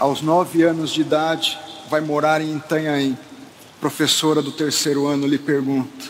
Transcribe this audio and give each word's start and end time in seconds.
aos 0.00 0.22
nove 0.22 0.62
anos 0.62 0.90
de 0.90 1.02
idade, 1.02 1.58
vai 1.90 2.00
morar 2.00 2.40
em 2.40 2.56
Itanhaém. 2.56 3.16
Professora 3.80 4.42
do 4.42 4.50
terceiro 4.50 5.06
ano 5.06 5.26
lhe 5.26 5.38
pergunta: 5.38 6.06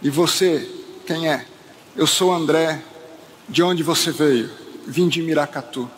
E 0.00 0.08
você, 0.08 0.66
quem 1.04 1.28
é? 1.28 1.44
Eu 1.96 2.06
sou 2.06 2.32
André. 2.32 2.80
De 3.46 3.62
onde 3.62 3.82
você 3.82 4.10
veio? 4.10 4.50
Vim 4.86 5.06
de 5.06 5.20
Miracatu. 5.20 5.90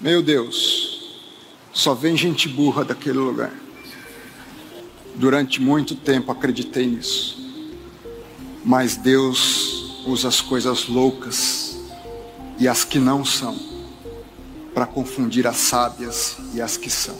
Meu 0.00 0.22
Deus, 0.22 1.18
só 1.72 1.94
vem 1.94 2.16
gente 2.16 2.48
burra 2.48 2.84
daquele 2.84 3.18
lugar. 3.18 3.52
Durante 5.16 5.60
muito 5.60 5.96
tempo 5.96 6.30
acreditei 6.30 6.86
nisso. 6.86 7.44
Mas 8.64 8.96
Deus 8.96 10.04
usa 10.06 10.28
as 10.28 10.40
coisas 10.40 10.86
loucas 10.86 11.76
e 12.58 12.68
as 12.68 12.84
que 12.84 13.00
não 13.00 13.24
são 13.24 13.75
para 14.76 14.84
confundir 14.84 15.46
as 15.46 15.56
sábias 15.56 16.36
e 16.52 16.60
as 16.60 16.76
que 16.76 16.90
são. 16.90 17.16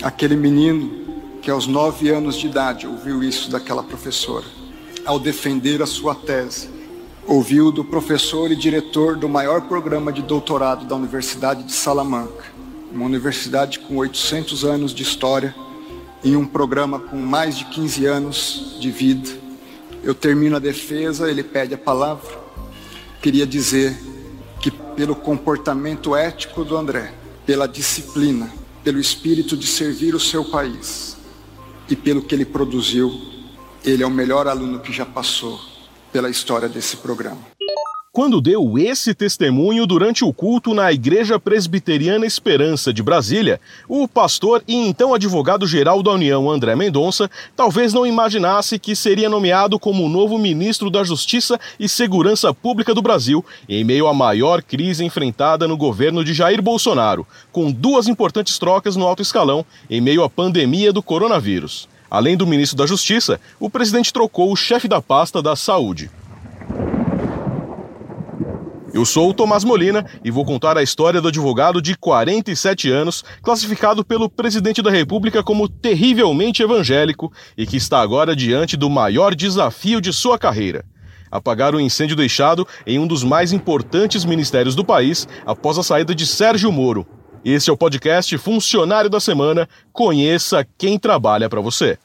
Aquele 0.00 0.36
menino 0.36 1.40
que 1.42 1.50
aos 1.50 1.66
nove 1.66 2.08
anos 2.08 2.36
de 2.36 2.46
idade 2.46 2.86
ouviu 2.86 3.20
isso 3.20 3.50
daquela 3.50 3.82
professora, 3.82 4.44
ao 5.04 5.18
defender 5.18 5.82
a 5.82 5.86
sua 5.86 6.14
tese, 6.14 6.70
ouviu 7.26 7.72
do 7.72 7.84
professor 7.84 8.52
e 8.52 8.54
diretor 8.54 9.16
do 9.16 9.28
maior 9.28 9.62
programa 9.62 10.12
de 10.12 10.22
doutorado 10.22 10.86
da 10.86 10.94
Universidade 10.94 11.64
de 11.64 11.72
Salamanca, 11.72 12.44
uma 12.92 13.06
universidade 13.06 13.80
com 13.80 13.96
800 13.96 14.64
anos 14.64 14.94
de 14.94 15.02
história, 15.02 15.52
em 16.22 16.36
um 16.36 16.46
programa 16.46 17.00
com 17.00 17.16
mais 17.16 17.58
de 17.58 17.64
15 17.64 18.06
anos 18.06 18.76
de 18.78 18.92
vida. 18.92 19.30
Eu 20.04 20.14
termino 20.14 20.54
a 20.54 20.60
defesa, 20.60 21.28
ele 21.28 21.42
pede 21.42 21.74
a 21.74 21.78
palavra. 21.78 22.38
Queria 23.20 23.44
dizer 23.44 24.13
que, 24.64 24.70
pelo 24.70 25.14
comportamento 25.14 26.16
ético 26.16 26.64
do 26.64 26.74
André, 26.74 27.12
pela 27.44 27.68
disciplina, 27.68 28.50
pelo 28.82 28.98
espírito 28.98 29.58
de 29.58 29.66
servir 29.66 30.14
o 30.14 30.20
seu 30.20 30.42
país 30.42 31.18
e 31.86 31.94
pelo 31.94 32.22
que 32.22 32.34
ele 32.34 32.46
produziu, 32.46 33.12
ele 33.84 34.02
é 34.02 34.06
o 34.06 34.10
melhor 34.10 34.48
aluno 34.48 34.80
que 34.80 34.90
já 34.90 35.04
passou 35.04 35.60
pela 36.10 36.30
história 36.30 36.66
desse 36.66 36.96
programa. 36.96 37.42
Quando 38.14 38.40
deu 38.40 38.78
esse 38.78 39.12
testemunho 39.12 39.84
durante 39.88 40.24
o 40.24 40.32
culto 40.32 40.72
na 40.72 40.92
Igreja 40.92 41.36
Presbiteriana 41.36 42.24
Esperança 42.24 42.92
de 42.92 43.02
Brasília, 43.02 43.60
o 43.88 44.06
pastor 44.06 44.62
e 44.68 44.76
então 44.86 45.12
advogado-geral 45.12 46.00
da 46.00 46.12
União, 46.12 46.48
André 46.48 46.76
Mendonça, 46.76 47.28
talvez 47.56 47.92
não 47.92 48.06
imaginasse 48.06 48.78
que 48.78 48.94
seria 48.94 49.28
nomeado 49.28 49.80
como 49.80 50.04
o 50.04 50.08
novo 50.08 50.38
ministro 50.38 50.90
da 50.90 51.02
Justiça 51.02 51.58
e 51.76 51.88
Segurança 51.88 52.54
Pública 52.54 52.94
do 52.94 53.02
Brasil, 53.02 53.44
em 53.68 53.82
meio 53.82 54.06
à 54.06 54.14
maior 54.14 54.62
crise 54.62 55.04
enfrentada 55.04 55.66
no 55.66 55.76
governo 55.76 56.24
de 56.24 56.32
Jair 56.32 56.62
Bolsonaro, 56.62 57.26
com 57.50 57.72
duas 57.72 58.06
importantes 58.06 58.60
trocas 58.60 58.94
no 58.94 59.08
alto 59.08 59.22
escalão 59.22 59.66
em 59.90 60.00
meio 60.00 60.22
à 60.22 60.30
pandemia 60.30 60.92
do 60.92 61.02
coronavírus. 61.02 61.88
Além 62.08 62.36
do 62.36 62.46
ministro 62.46 62.78
da 62.78 62.86
Justiça, 62.86 63.40
o 63.58 63.68
presidente 63.68 64.12
trocou 64.12 64.52
o 64.52 64.56
chefe 64.56 64.86
da 64.86 65.02
pasta 65.02 65.42
da 65.42 65.56
Saúde. 65.56 66.08
Eu 68.94 69.04
sou 69.04 69.30
o 69.30 69.34
Tomás 69.34 69.64
Molina 69.64 70.06
e 70.24 70.30
vou 70.30 70.44
contar 70.44 70.78
a 70.78 70.82
história 70.82 71.20
do 71.20 71.26
advogado 71.26 71.82
de 71.82 71.96
47 71.96 72.88
anos, 72.88 73.24
classificado 73.42 74.04
pelo 74.04 74.30
presidente 74.30 74.80
da 74.80 74.88
República 74.88 75.42
como 75.42 75.68
terrivelmente 75.68 76.62
evangélico 76.62 77.32
e 77.58 77.66
que 77.66 77.76
está 77.76 78.00
agora 78.00 78.36
diante 78.36 78.76
do 78.76 78.88
maior 78.88 79.34
desafio 79.34 80.00
de 80.00 80.12
sua 80.12 80.38
carreira: 80.38 80.84
apagar 81.28 81.74
o 81.74 81.80
incêndio 81.80 82.14
deixado 82.14 82.64
em 82.86 83.00
um 83.00 83.06
dos 83.08 83.24
mais 83.24 83.52
importantes 83.52 84.24
ministérios 84.24 84.76
do 84.76 84.84
país 84.84 85.26
após 85.44 85.76
a 85.76 85.82
saída 85.82 86.14
de 86.14 86.24
Sérgio 86.24 86.70
Moro. 86.70 87.04
Este 87.44 87.70
é 87.70 87.72
o 87.72 87.76
podcast 87.76 88.38
Funcionário 88.38 89.10
da 89.10 89.18
Semana. 89.18 89.68
Conheça 89.92 90.64
quem 90.78 91.00
trabalha 91.00 91.48
para 91.48 91.60
você. 91.60 91.98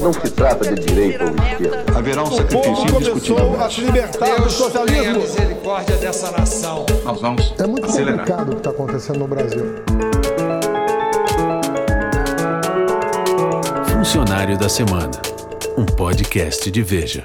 Não 0.00 0.12
se 0.12 0.30
trata 0.30 0.74
de 0.74 0.82
direita 0.82 1.24
ou 1.24 1.30
esquerda. 1.30 1.84
Haverá 1.98 2.22
um 2.24 2.30
sacrifício 2.32 2.96
indiscutível. 2.96 3.60
a 3.60 3.70
se 3.70 3.80
libertar 3.82 4.40
do 4.40 4.50
socialismo. 4.50 5.18
misericórdia 5.20 5.96
dessa 5.96 6.30
nação. 6.30 6.86
Nós 7.04 7.20
vamos 7.20 7.54
É 7.58 7.66
muito 7.66 7.86
acelerar. 7.86 8.18
complicado 8.20 8.48
o 8.48 8.52
que 8.52 8.56
está 8.58 8.70
acontecendo 8.70 9.18
no 9.18 9.28
Brasil. 9.28 9.64
Funcionário 13.92 14.56
da 14.58 14.68
Semana, 14.68 15.10
um 15.76 15.84
podcast 15.84 16.70
de 16.70 16.82
Veja. 16.82 17.22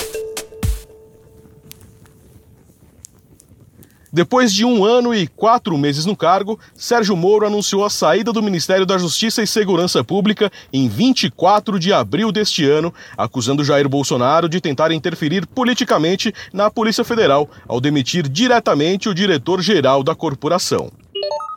Depois 4.15 4.53
de 4.53 4.63
um 4.63 4.85
ano 4.85 5.13
e 5.13 5.27
quatro 5.27 5.77
meses 5.77 6.05
no 6.05 6.15
cargo, 6.15 6.57
Sérgio 6.73 7.17
Moro 7.17 7.45
anunciou 7.45 7.83
a 7.83 7.89
saída 7.89 8.31
do 8.31 8.41
Ministério 8.41 8.85
da 8.85 8.97
Justiça 8.97 9.43
e 9.43 9.47
Segurança 9.47 10.05
Pública 10.05 10.49
em 10.71 10.87
24 10.87 11.77
de 11.77 11.91
abril 11.91 12.31
deste 12.31 12.63
ano, 12.63 12.93
acusando 13.17 13.61
Jair 13.61 13.89
Bolsonaro 13.89 14.47
de 14.47 14.61
tentar 14.61 14.93
interferir 14.93 15.45
politicamente 15.45 16.33
na 16.53 16.71
Polícia 16.71 17.03
Federal 17.03 17.49
ao 17.67 17.81
demitir 17.81 18.29
diretamente 18.29 19.09
o 19.09 19.13
diretor-geral 19.13 20.01
da 20.01 20.15
corporação. 20.15 20.89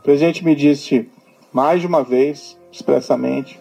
O 0.01 0.03
presidente 0.03 0.45
me 0.45 0.57
disse 0.57 1.09
mais 1.53 1.81
de 1.81 1.87
uma 1.87 2.03
vez, 2.03 2.59
expressamente, 2.73 3.57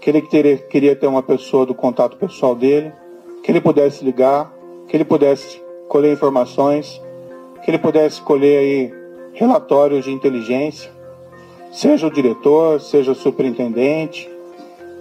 que 0.00 0.08
ele 0.08 0.20
queria 0.20 0.94
ter 0.94 1.08
uma 1.08 1.20
pessoa 1.20 1.66
do 1.66 1.74
contato 1.74 2.16
pessoal 2.16 2.54
dele, 2.54 2.92
que 3.42 3.50
ele 3.50 3.60
pudesse 3.60 4.04
ligar, 4.04 4.48
que 4.86 4.96
ele 4.96 5.04
pudesse 5.04 5.60
colher 5.88 6.12
informações, 6.12 7.00
que 7.66 7.70
ele 7.72 7.78
pudesse 7.78 8.22
colher 8.22 8.58
aí 8.60 8.94
relatórios 9.32 10.04
de 10.04 10.12
inteligência, 10.12 10.88
seja 11.72 12.06
o 12.06 12.10
diretor, 12.12 12.80
seja 12.80 13.10
o 13.10 13.14
superintendente. 13.14 14.30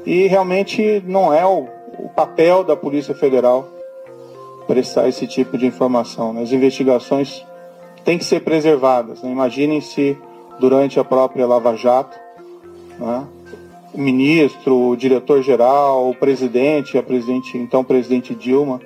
E 0.03 0.25
realmente 0.25 1.03
não 1.05 1.31
é 1.31 1.45
o, 1.45 1.67
o 1.99 2.09
papel 2.09 2.63
da 2.63 2.75
Polícia 2.75 3.13
Federal 3.13 3.69
prestar 4.65 5.07
esse 5.07 5.27
tipo 5.27 5.59
de 5.59 5.67
informação. 5.67 6.33
né? 6.33 6.41
As 6.41 6.51
investigações 6.51 7.45
têm 8.03 8.17
que 8.17 8.25
ser 8.25 8.39
preservadas. 8.39 9.21
né? 9.21 9.29
Imaginem 9.29 9.79
se 9.79 10.17
durante 10.59 10.99
a 10.99 11.03
própria 11.03 11.45
Lava 11.45 11.75
Jato, 11.75 12.17
né, 12.97 13.27
o 13.93 14.01
ministro, 14.01 14.89
o 14.89 14.97
diretor-geral, 14.97 16.09
o 16.09 16.15
presidente, 16.15 16.97
a 16.97 17.03
presidente, 17.03 17.59
então 17.59 17.83
presidente 17.83 18.33
Dilma, 18.33 18.81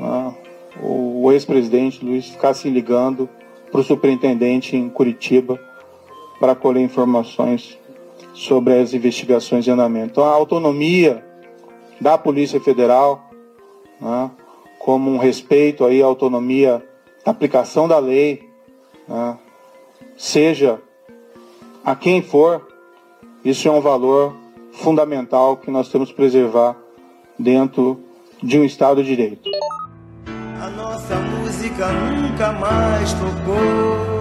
né, 0.00 0.34
o, 0.82 1.30
ex-presidente 1.32 2.04
Luiz 2.04 2.26
ficassem 2.26 2.72
ligando 2.72 3.28
para 3.70 3.80
o 3.80 3.84
superintendente 3.84 4.76
em 4.76 4.88
Curitiba 4.88 5.58
para 6.38 6.54
colher 6.54 6.82
informações 6.82 7.78
sobre 8.34 8.78
as 8.78 8.92
investigações 8.92 9.66
em 9.66 9.70
andamento. 9.70 10.12
Então 10.12 10.24
a 10.24 10.32
autonomia 10.32 11.24
da 12.00 12.18
Polícia 12.18 12.60
Federal, 12.60 13.30
né, 14.00 14.30
como 14.78 15.10
um 15.10 15.16
respeito 15.16 15.84
aí 15.84 16.02
à 16.02 16.06
autonomia 16.06 16.86
da 17.24 17.30
aplicação 17.30 17.88
da 17.88 17.98
lei, 17.98 18.48
né, 19.08 19.38
seja 20.16 20.80
a 21.84 21.94
quem 21.94 22.20
for, 22.22 22.66
isso 23.44 23.66
é 23.68 23.70
um 23.70 23.80
valor 23.80 24.34
fundamental 24.72 25.56
que 25.56 25.70
nós 25.70 25.88
temos 25.88 26.10
que 26.10 26.16
preservar 26.16 26.76
dentro 27.38 28.00
de 28.42 28.58
um 28.58 28.64
Estado 28.64 29.02
de 29.02 29.08
Direito. 29.08 29.48
A 30.60 30.70
nossa 30.70 31.16
música 31.16 31.86
nunca 31.92 32.52
mais 32.52 33.12
tocou. 33.12 34.15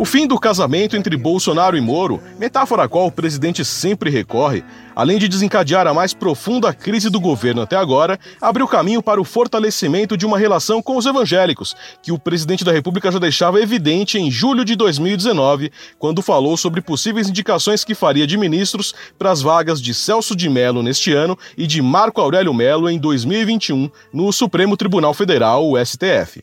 O 0.00 0.06
fim 0.06 0.26
do 0.26 0.40
casamento 0.40 0.96
entre 0.96 1.14
Bolsonaro 1.14 1.76
e 1.76 1.80
Moro, 1.82 2.22
metáfora 2.38 2.84
a 2.84 2.88
qual 2.88 3.08
o 3.08 3.12
presidente 3.12 3.62
sempre 3.66 4.08
recorre, 4.08 4.64
além 4.96 5.18
de 5.18 5.28
desencadear 5.28 5.86
a 5.86 5.92
mais 5.92 6.14
profunda 6.14 6.72
crise 6.72 7.10
do 7.10 7.20
governo 7.20 7.60
até 7.60 7.76
agora, 7.76 8.18
abriu 8.40 8.66
caminho 8.66 9.02
para 9.02 9.20
o 9.20 9.24
fortalecimento 9.24 10.16
de 10.16 10.24
uma 10.24 10.38
relação 10.38 10.80
com 10.80 10.96
os 10.96 11.04
evangélicos, 11.04 11.76
que 12.02 12.12
o 12.12 12.18
presidente 12.18 12.64
da 12.64 12.72
República 12.72 13.12
já 13.12 13.18
deixava 13.18 13.60
evidente 13.60 14.16
em 14.16 14.30
julho 14.30 14.64
de 14.64 14.74
2019, 14.74 15.70
quando 15.98 16.22
falou 16.22 16.56
sobre 16.56 16.80
possíveis 16.80 17.28
indicações 17.28 17.84
que 17.84 17.94
faria 17.94 18.26
de 18.26 18.38
ministros 18.38 18.94
para 19.18 19.30
as 19.30 19.42
vagas 19.42 19.82
de 19.82 19.92
Celso 19.92 20.34
de 20.34 20.48
Mello 20.48 20.82
neste 20.82 21.12
ano 21.12 21.38
e 21.58 21.66
de 21.66 21.82
Marco 21.82 22.22
Aurélio 22.22 22.54
Mello 22.54 22.88
em 22.88 22.98
2021 22.98 23.90
no 24.14 24.32
Supremo 24.32 24.78
Tribunal 24.78 25.12
Federal, 25.12 25.70
o 25.70 25.76
STF. 25.76 26.42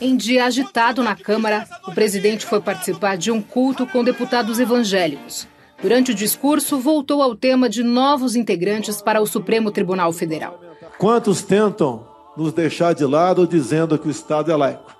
Em 0.00 0.16
dia 0.16 0.44
agitado 0.44 1.02
na 1.02 1.16
Câmara, 1.16 1.66
o 1.84 1.92
presidente 1.92 2.46
foi 2.46 2.60
participar 2.60 3.16
de 3.16 3.32
um 3.32 3.42
culto 3.42 3.84
com 3.84 4.04
deputados 4.04 4.60
evangélicos. 4.60 5.48
Durante 5.82 6.12
o 6.12 6.14
discurso, 6.14 6.78
voltou 6.78 7.20
ao 7.20 7.34
tema 7.34 7.68
de 7.68 7.82
novos 7.82 8.36
integrantes 8.36 9.02
para 9.02 9.20
o 9.20 9.26
Supremo 9.26 9.72
Tribunal 9.72 10.12
Federal. 10.12 10.60
Quantos 10.98 11.42
tentam 11.42 12.06
nos 12.36 12.52
deixar 12.52 12.94
de 12.94 13.04
lado 13.04 13.44
dizendo 13.44 13.98
que 13.98 14.06
o 14.06 14.10
Estado 14.10 14.52
é 14.52 14.56
laico? 14.56 14.94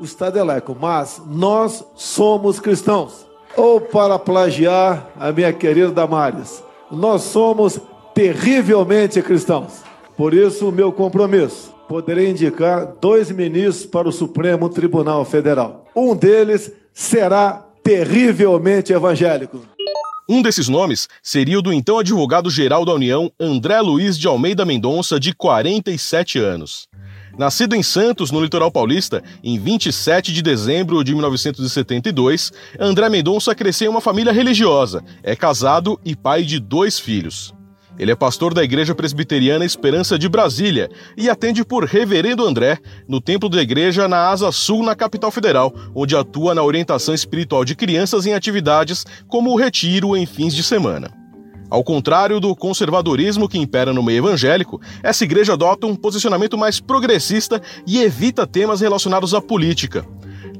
O 0.00 0.04
Estado 0.04 0.36
é 0.36 0.42
laico, 0.42 0.76
mas 0.78 1.22
nós 1.28 1.84
somos 1.94 2.58
cristãos. 2.58 3.24
Ou 3.56 3.80
para 3.80 4.18
plagiar 4.18 5.10
a 5.16 5.30
minha 5.30 5.52
querida 5.52 5.92
Damares, 5.92 6.60
nós 6.90 7.22
somos 7.22 7.78
terrivelmente 8.12 9.22
cristãos. 9.22 9.84
Por 10.16 10.34
isso, 10.34 10.68
o 10.68 10.72
meu 10.72 10.90
compromisso 10.90 11.72
poderei 11.90 12.30
indicar 12.30 12.94
dois 13.00 13.32
ministros 13.32 13.84
para 13.84 14.08
o 14.08 14.12
Supremo 14.12 14.68
Tribunal 14.68 15.24
Federal. 15.24 15.86
Um 15.96 16.14
deles 16.14 16.70
será 16.94 17.66
terrivelmente 17.82 18.92
evangélico. 18.92 19.60
Um 20.28 20.40
desses 20.40 20.68
nomes 20.68 21.08
seria 21.20 21.58
o 21.58 21.62
do 21.62 21.72
então 21.72 21.98
advogado-geral 21.98 22.84
da 22.84 22.94
União, 22.94 23.28
André 23.40 23.80
Luiz 23.80 24.16
de 24.16 24.28
Almeida 24.28 24.64
Mendonça, 24.64 25.18
de 25.18 25.34
47 25.34 26.38
anos. 26.38 26.86
Nascido 27.36 27.74
em 27.74 27.82
Santos, 27.82 28.30
no 28.30 28.40
litoral 28.40 28.70
paulista, 28.70 29.20
em 29.42 29.58
27 29.58 30.32
de 30.32 30.42
dezembro 30.42 31.02
de 31.02 31.12
1972, 31.12 32.52
André 32.78 33.08
Mendonça 33.08 33.52
cresceu 33.52 33.88
em 33.88 33.90
uma 33.90 34.00
família 34.00 34.32
religiosa, 34.32 35.02
é 35.24 35.34
casado 35.34 35.98
e 36.04 36.14
pai 36.14 36.44
de 36.44 36.60
dois 36.60 37.00
filhos. 37.00 37.52
Ele 38.00 38.10
é 38.10 38.16
pastor 38.16 38.54
da 38.54 38.64
Igreja 38.64 38.94
Presbiteriana 38.94 39.62
Esperança 39.62 40.18
de 40.18 40.26
Brasília 40.26 40.88
e 41.18 41.28
atende 41.28 41.62
por 41.62 41.84
Reverendo 41.84 42.46
André 42.46 42.78
no 43.06 43.20
templo 43.20 43.46
da 43.46 43.60
igreja 43.60 44.08
na 44.08 44.30
Asa 44.30 44.50
Sul, 44.50 44.82
na 44.82 44.96
capital 44.96 45.30
federal, 45.30 45.70
onde 45.94 46.16
atua 46.16 46.54
na 46.54 46.62
orientação 46.62 47.12
espiritual 47.14 47.62
de 47.62 47.76
crianças 47.76 48.24
em 48.24 48.32
atividades 48.32 49.04
como 49.28 49.50
o 49.50 49.56
retiro 49.56 50.16
em 50.16 50.24
fins 50.24 50.54
de 50.54 50.62
semana. 50.62 51.10
Ao 51.68 51.84
contrário 51.84 52.40
do 52.40 52.56
conservadorismo 52.56 53.46
que 53.46 53.58
impera 53.58 53.92
no 53.92 54.02
meio 54.02 54.26
evangélico, 54.26 54.80
essa 55.02 55.22
igreja 55.22 55.52
adota 55.52 55.86
um 55.86 55.94
posicionamento 55.94 56.56
mais 56.56 56.80
progressista 56.80 57.60
e 57.86 58.00
evita 58.00 58.46
temas 58.46 58.80
relacionados 58.80 59.34
à 59.34 59.42
política. 59.42 60.06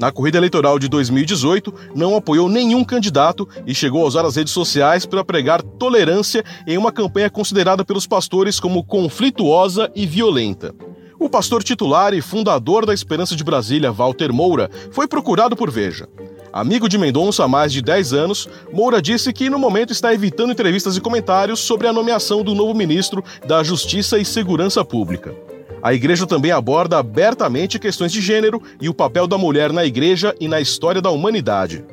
Na 0.00 0.10
corrida 0.10 0.38
eleitoral 0.38 0.78
de 0.78 0.88
2018, 0.88 1.74
não 1.94 2.16
apoiou 2.16 2.48
nenhum 2.48 2.82
candidato 2.82 3.46
e 3.66 3.74
chegou 3.74 4.02
a 4.02 4.06
usar 4.06 4.24
as 4.24 4.34
redes 4.34 4.50
sociais 4.50 5.04
para 5.04 5.22
pregar 5.22 5.60
tolerância 5.60 6.42
em 6.66 6.78
uma 6.78 6.90
campanha 6.90 7.28
considerada 7.28 7.84
pelos 7.84 8.06
pastores 8.06 8.58
como 8.58 8.82
conflituosa 8.82 9.92
e 9.94 10.06
violenta. 10.06 10.74
O 11.18 11.28
pastor 11.28 11.62
titular 11.62 12.14
e 12.14 12.22
fundador 12.22 12.86
da 12.86 12.94
Esperança 12.94 13.36
de 13.36 13.44
Brasília, 13.44 13.92
Walter 13.92 14.32
Moura, 14.32 14.70
foi 14.90 15.06
procurado 15.06 15.54
por 15.54 15.70
Veja. 15.70 16.08
Amigo 16.50 16.88
de 16.88 16.96
Mendonça 16.96 17.44
há 17.44 17.48
mais 17.48 17.70
de 17.70 17.82
10 17.82 18.14
anos, 18.14 18.48
Moura 18.72 19.02
disse 19.02 19.34
que 19.34 19.50
no 19.50 19.58
momento 19.58 19.92
está 19.92 20.14
evitando 20.14 20.50
entrevistas 20.50 20.96
e 20.96 21.00
comentários 21.02 21.60
sobre 21.60 21.86
a 21.86 21.92
nomeação 21.92 22.42
do 22.42 22.54
novo 22.54 22.72
ministro 22.72 23.22
da 23.46 23.62
Justiça 23.62 24.18
e 24.18 24.24
Segurança 24.24 24.82
Pública. 24.82 25.49
A 25.82 25.94
igreja 25.94 26.26
também 26.26 26.50
aborda 26.50 26.98
abertamente 26.98 27.78
questões 27.78 28.12
de 28.12 28.20
gênero 28.20 28.62
e 28.80 28.88
o 28.88 28.94
papel 28.94 29.26
da 29.26 29.38
mulher 29.38 29.72
na 29.72 29.84
igreja 29.84 30.34
e 30.38 30.46
na 30.46 30.60
história 30.60 31.00
da 31.00 31.10
humanidade. 31.10 31.84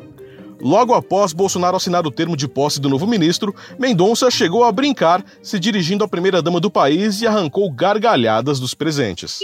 Logo 0.60 0.94
após 0.94 1.34
Bolsonaro 1.34 1.78
assinar 1.78 2.06
o 2.06 2.12
termo 2.12 2.36
de 2.36 2.48
posse 2.48 2.82
do 2.82 2.90
novo 2.90 3.06
ministro, 3.06 3.56
Mendonça 3.80 4.32
chegou 4.32 4.64
a 4.64 4.72
brincar, 4.72 5.24
se 5.42 5.60
dirigindo 5.60 6.04
à 6.04 6.08
primeira-dama 6.08 6.60
do 6.60 6.70
país 6.70 7.22
e 7.22 7.28
arrancou 7.28 7.72
gargalhadas 7.72 8.60
dos 8.60 8.74
presentes. 8.74 9.40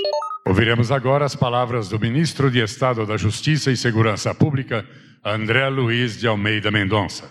Ouviremos 0.45 0.92
agora 0.92 1.24
as 1.24 1.36
palavras 1.36 1.88
do 1.88 2.00
ministro 2.00 2.51
de 2.51 2.60
Estado 2.60 3.06
da 3.06 3.16
Justiça 3.16 3.72
e 3.72 3.78
Segurança 3.78 4.34
Pública, 4.34 4.86
André 5.24 5.69
Luiz 5.69 6.18
de 6.18 6.28
Almeida 6.28 6.69
Mendonça. 6.69 7.25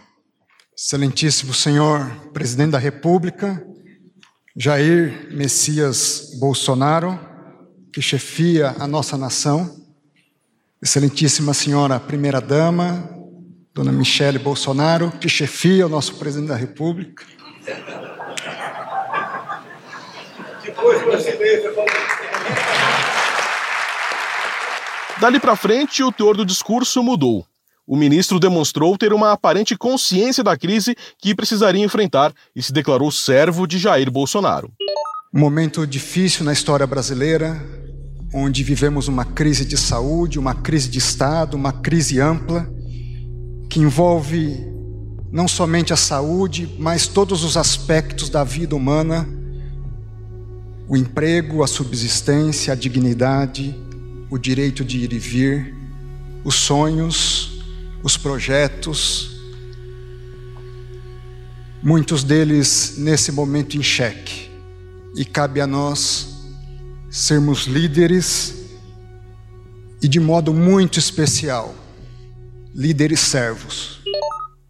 Excelentíssimo 0.74 1.52
senhor 1.52 2.10
presidente 2.32 2.70
da 2.70 2.78
República, 2.78 3.62
Jair 4.54 5.28
Messias 5.30 6.32
Bolsonaro, 6.38 7.18
que 7.90 8.02
chefia 8.02 8.74
a 8.78 8.86
nossa 8.86 9.16
nação, 9.16 9.80
Excelentíssima 10.82 11.54
Senhora 11.54 11.98
Primeira-Dama, 11.98 13.08
Dona 13.72 13.90
Michele 13.92 14.38
Bolsonaro, 14.38 15.10
que 15.12 15.28
chefia 15.28 15.86
o 15.86 15.88
nosso 15.88 16.16
presidente 16.16 16.48
da 16.48 16.56
República. 16.56 17.24
Dali 25.18 25.40
para 25.40 25.56
frente, 25.56 26.02
o 26.02 26.12
teor 26.12 26.36
do 26.36 26.44
discurso 26.44 27.02
mudou. 27.02 27.46
O 27.92 27.96
ministro 27.96 28.40
demonstrou 28.40 28.96
ter 28.96 29.12
uma 29.12 29.32
aparente 29.32 29.76
consciência 29.76 30.42
da 30.42 30.56
crise 30.56 30.96
que 31.18 31.34
precisaria 31.34 31.84
enfrentar 31.84 32.32
e 32.56 32.62
se 32.62 32.72
declarou 32.72 33.10
servo 33.10 33.66
de 33.66 33.78
Jair 33.78 34.10
Bolsonaro. 34.10 34.72
Um 35.30 35.38
momento 35.38 35.86
difícil 35.86 36.42
na 36.42 36.54
história 36.54 36.86
brasileira, 36.86 37.62
onde 38.32 38.62
vivemos 38.62 39.08
uma 39.08 39.26
crise 39.26 39.66
de 39.66 39.76
saúde, 39.76 40.38
uma 40.38 40.54
crise 40.54 40.88
de 40.88 40.96
Estado, 40.96 41.54
uma 41.54 41.70
crise 41.70 42.18
ampla, 42.18 42.66
que 43.68 43.78
envolve 43.78 44.66
não 45.30 45.46
somente 45.46 45.92
a 45.92 45.96
saúde, 45.96 46.74
mas 46.78 47.06
todos 47.06 47.44
os 47.44 47.58
aspectos 47.58 48.30
da 48.30 48.42
vida 48.42 48.74
humana: 48.74 49.28
o 50.88 50.96
emprego, 50.96 51.62
a 51.62 51.66
subsistência, 51.66 52.72
a 52.72 52.74
dignidade, 52.74 53.78
o 54.30 54.38
direito 54.38 54.82
de 54.82 54.96
ir 54.96 55.12
e 55.12 55.18
vir, 55.18 55.74
os 56.42 56.54
sonhos, 56.54 57.51
os 58.02 58.16
projetos, 58.16 59.30
muitos 61.82 62.24
deles 62.24 62.96
nesse 62.98 63.30
momento 63.30 63.76
em 63.76 63.82
xeque. 63.82 64.50
E 65.14 65.24
cabe 65.24 65.60
a 65.60 65.66
nós 65.66 66.28
sermos 67.10 67.66
líderes 67.66 68.54
e, 70.02 70.08
de 70.08 70.18
modo 70.18 70.52
muito 70.52 70.98
especial, 70.98 71.74
líderes 72.74 73.20
servos. 73.20 74.00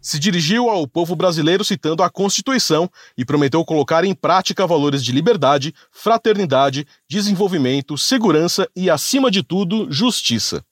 Se 0.01 0.19
dirigiu 0.19 0.69
ao 0.69 0.85
povo 0.85 1.15
brasileiro 1.15 1.63
citando 1.63 2.03
a 2.03 2.09
Constituição 2.09 2.91
e 3.17 3.23
prometeu 3.23 3.63
colocar 3.63 4.03
em 4.03 4.13
prática 4.13 4.67
valores 4.67 5.01
de 5.01 5.13
liberdade, 5.13 5.73
fraternidade, 5.91 6.85
desenvolvimento, 7.09 7.97
segurança 7.97 8.67
e, 8.75 8.89
acima 8.89 9.31
de 9.31 9.41
tudo, 9.41 9.89
justiça 9.89 10.63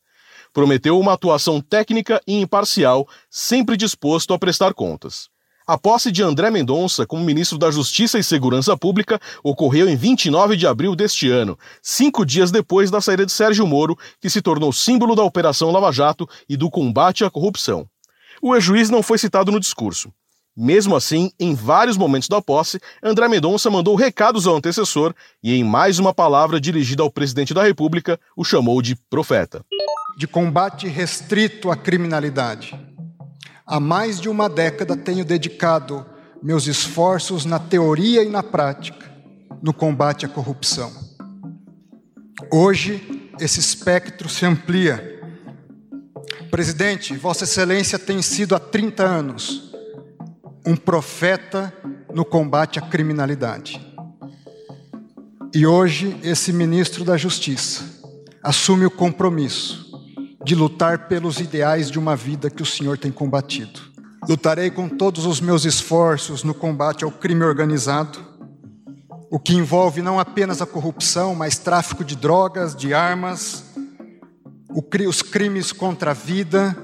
prometeu 0.53 0.99
uma 0.99 1.13
atuação 1.13 1.61
técnica 1.61 2.21
e 2.27 2.39
imparcial, 2.39 3.07
sempre 3.29 3.77
disposto 3.77 4.33
a 4.33 4.39
prestar 4.39 4.73
contas. 4.73 5.29
A 5.65 5.77
posse 5.77 6.11
de 6.11 6.23
André 6.23 6.49
Mendonça 6.49 7.05
como 7.05 7.23
ministro 7.23 7.57
da 7.57 7.71
Justiça 7.71 8.17
e 8.19 8.23
Segurança 8.23 8.75
Pública 8.75 9.19
ocorreu 9.43 9.87
em 9.87 9.95
29 9.95 10.57
de 10.57 10.67
abril 10.67 10.95
deste 10.95 11.29
ano, 11.29 11.57
cinco 11.81 12.25
dias 12.25 12.51
depois 12.51 12.89
da 12.91 12.99
saída 12.99 13.25
de 13.25 13.31
Sérgio 13.31 13.65
Moro, 13.65 13.97
que 14.19 14.29
se 14.29 14.41
tornou 14.41 14.73
símbolo 14.73 15.15
da 15.15 15.23
Operação 15.23 15.71
Lava 15.71 15.91
Jato 15.91 16.27
e 16.49 16.57
do 16.57 16.69
combate 16.69 17.23
à 17.23 17.29
corrupção. 17.29 17.87
O 18.41 18.55
ex-juiz 18.55 18.89
não 18.89 19.03
foi 19.03 19.17
citado 19.17 19.51
no 19.51 19.59
discurso. 19.59 20.11
Mesmo 20.57 20.95
assim, 20.95 21.31
em 21.39 21.55
vários 21.55 21.95
momentos 21.95 22.27
da 22.27 22.41
posse, 22.41 22.79
André 23.01 23.29
Mendonça 23.29 23.69
mandou 23.69 23.95
recados 23.95 24.45
ao 24.47 24.57
antecessor 24.57 25.13
e, 25.41 25.53
em 25.53 25.63
mais 25.63 25.99
uma 25.99 26.13
palavra 26.13 26.59
dirigida 26.59 27.03
ao 27.03 27.09
presidente 27.09 27.53
da 27.53 27.63
República, 27.63 28.19
o 28.35 28.43
chamou 28.43 28.81
de 28.81 28.97
profeta 29.09 29.63
de 30.17 30.27
combate 30.27 30.87
restrito 30.87 31.71
à 31.71 31.75
criminalidade. 31.75 32.79
Há 33.65 33.79
mais 33.79 34.19
de 34.19 34.29
uma 34.29 34.49
década 34.49 34.97
tenho 34.97 35.23
dedicado 35.23 36.05
meus 36.41 36.67
esforços 36.67 37.45
na 37.45 37.59
teoria 37.59 38.23
e 38.23 38.29
na 38.29 38.43
prática 38.43 39.09
no 39.61 39.73
combate 39.73 40.25
à 40.25 40.29
corrupção. 40.29 40.91
Hoje, 42.51 43.29
esse 43.39 43.59
espectro 43.59 44.27
se 44.27 44.45
amplia. 44.45 45.21
Presidente, 46.49 47.15
Vossa 47.15 47.43
Excelência 47.43 47.99
tem 47.99 48.21
sido 48.21 48.55
há 48.55 48.59
30 48.59 49.03
anos 49.03 49.71
um 50.65 50.75
profeta 50.75 51.73
no 52.13 52.25
combate 52.25 52.79
à 52.79 52.81
criminalidade. 52.81 53.79
E 55.53 55.65
hoje, 55.65 56.17
esse 56.23 56.51
ministro 56.51 57.03
da 57.03 57.17
Justiça 57.17 57.83
assume 58.43 58.85
o 58.85 58.91
compromisso 58.91 59.90
de 60.43 60.55
lutar 60.55 61.07
pelos 61.07 61.39
ideais 61.39 61.89
de 61.89 61.99
uma 61.99 62.15
vida 62.15 62.49
que 62.49 62.63
o 62.63 62.65
Senhor 62.65 62.97
tem 62.97 63.11
combatido. 63.11 63.79
Lutarei 64.27 64.69
com 64.69 64.87
todos 64.87 65.25
os 65.25 65.41
meus 65.41 65.65
esforços 65.65 66.43
no 66.43 66.53
combate 66.53 67.03
ao 67.03 67.11
crime 67.11 67.43
organizado, 67.43 68.19
o 69.29 69.39
que 69.39 69.53
envolve 69.53 70.01
não 70.01 70.19
apenas 70.19 70.61
a 70.61 70.65
corrupção, 70.65 71.33
mas 71.33 71.57
tráfico 71.57 72.03
de 72.03 72.15
drogas, 72.15 72.75
de 72.75 72.93
armas, 72.93 73.63
os 75.07 75.21
crimes 75.21 75.71
contra 75.71 76.11
a 76.11 76.13
vida, 76.13 76.77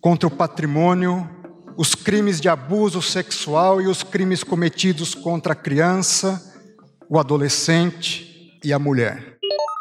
contra 0.00 0.26
o 0.26 0.30
patrimônio, 0.30 1.28
os 1.76 1.94
crimes 1.94 2.40
de 2.40 2.48
abuso 2.48 3.02
sexual 3.02 3.80
e 3.80 3.86
os 3.86 4.02
crimes 4.02 4.42
cometidos 4.42 5.14
contra 5.14 5.52
a 5.52 5.56
criança, 5.56 6.42
o 7.08 7.18
adolescente 7.18 8.58
e 8.64 8.72
a 8.72 8.78
mulher. 8.78 9.35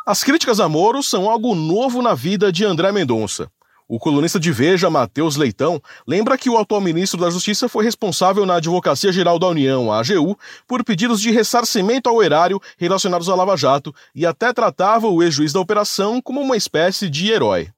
As 0.08 0.24
críticas 0.24 0.60
a 0.60 0.70
Moro 0.70 1.02
são 1.02 1.28
algo 1.28 1.56
novo 1.56 2.00
na 2.00 2.14
vida 2.14 2.52
de 2.52 2.64
André 2.64 2.92
Mendonça. 2.92 3.50
O 3.90 3.98
colunista 3.98 4.40
de 4.40 4.52
Veja, 4.52 4.88
Matheus 4.88 5.36
Leitão, 5.36 5.82
lembra 6.08 6.38
que 6.38 6.48
o 6.48 6.60
atual 6.60 6.80
ministro 6.80 7.20
da 7.20 7.32
Justiça 7.32 7.68
foi 7.68 7.84
responsável 7.84 8.46
na 8.46 8.58
Advocacia 8.58 9.12
Geral 9.12 9.40
da 9.40 9.48
União, 9.48 9.92
a 9.92 10.00
AGU, 10.00 10.38
por 10.68 10.84
pedidos 10.84 11.20
de 11.20 11.32
ressarcimento 11.32 12.08
ao 12.08 12.22
erário 12.22 12.62
relacionados 12.78 13.30
à 13.30 13.34
Lava 13.34 13.58
Jato 13.58 13.92
e 14.14 14.28
até 14.28 14.54
tratava 14.54 15.08
o 15.08 15.24
ex-juiz 15.24 15.52
da 15.52 15.60
operação 15.60 16.22
como 16.22 16.40
uma 16.40 16.56
espécie 16.56 17.10
de 17.10 17.32
herói. 17.32 17.70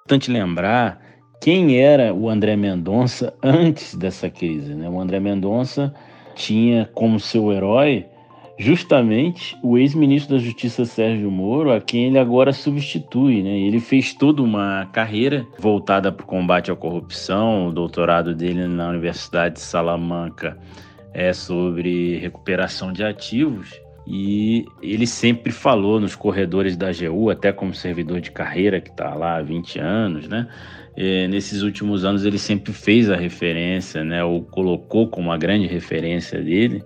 Importante 0.00 0.30
lembrar 0.30 1.00
quem 1.40 1.78
era 1.78 2.12
o 2.12 2.28
André 2.28 2.56
Mendonça 2.56 3.32
antes 3.42 3.94
dessa 3.94 4.28
crise. 4.28 4.74
Né? 4.74 4.86
O 4.86 5.00
André 5.00 5.18
Mendonça 5.18 5.94
tinha 6.34 6.90
como 6.94 7.18
seu 7.18 7.50
herói 7.50 8.04
justamente 8.60 9.56
o 9.62 9.78
ex-ministro 9.78 10.36
da 10.36 10.42
Justiça 10.42 10.84
Sérgio 10.84 11.30
Moro, 11.30 11.72
a 11.72 11.80
quem 11.80 12.08
ele 12.08 12.18
agora 12.18 12.52
substitui. 12.52 13.42
Né? 13.42 13.58
Ele 13.58 13.80
fez 13.80 14.12
toda 14.12 14.42
uma 14.42 14.86
carreira 14.92 15.46
voltada 15.58 16.12
para 16.12 16.22
o 16.22 16.26
combate 16.26 16.70
à 16.70 16.76
corrupção, 16.76 17.68
o 17.68 17.72
doutorado 17.72 18.34
dele 18.34 18.66
na 18.66 18.90
Universidade 18.90 19.54
de 19.54 19.62
Salamanca 19.62 20.58
é 21.14 21.32
sobre 21.32 22.18
recuperação 22.18 22.92
de 22.92 23.02
ativos. 23.02 23.80
E 24.06 24.66
ele 24.82 25.06
sempre 25.06 25.52
falou 25.52 25.98
nos 25.98 26.14
corredores 26.14 26.76
da 26.76 26.88
AGU, 26.88 27.30
até 27.30 27.52
como 27.52 27.72
servidor 27.72 28.20
de 28.20 28.30
carreira 28.30 28.80
que 28.80 28.90
está 28.90 29.14
lá 29.14 29.36
há 29.36 29.42
20 29.42 29.78
anos, 29.78 30.28
né? 30.28 30.48
E 30.96 31.28
nesses 31.28 31.62
últimos 31.62 32.04
anos 32.04 32.24
ele 32.24 32.38
sempre 32.38 32.72
fez 32.72 33.08
a 33.08 33.16
referência, 33.16 34.04
né? 34.04 34.22
Ou 34.22 34.42
colocou 34.42 35.08
como 35.08 35.30
a 35.30 35.38
grande 35.38 35.66
referência 35.66 36.42
dele 36.42 36.82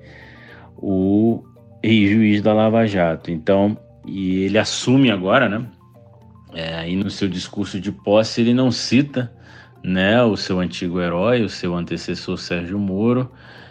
o 0.76 1.43
ex-juiz 1.85 2.41
da 2.41 2.55
Lava 2.55 2.87
Jato. 2.87 3.31
Então, 3.31 3.76
e 4.07 4.45
ele 4.45 4.59
assume 4.59 5.11
agora, 5.11 5.49
né? 5.49 5.67
É, 6.55 6.75
aí 6.76 6.97
no 6.97 7.11
seu 7.11 7.29
discurso 7.29 7.79
de 7.79 7.93
posse 7.93 8.41
ele 8.41 8.55
não 8.55 8.71
cita, 8.71 9.33
né, 9.83 10.23
o 10.23 10.37
seu 10.37 10.61
antigo 10.61 11.00
herói, 11.00 11.43
o 11.43 11.49
seu 11.49 11.75
antecessor 11.75 12.38
Sérgio 12.38 12.79
Moro, 12.79 13.31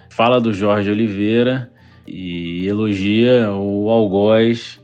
fala 0.10 0.40
do 0.40 0.54
Jorge 0.54 0.92
Oliveira 0.92 1.72
e 2.06 2.68
elogia 2.68 3.52
o 3.52 3.90
algoz 3.90 4.80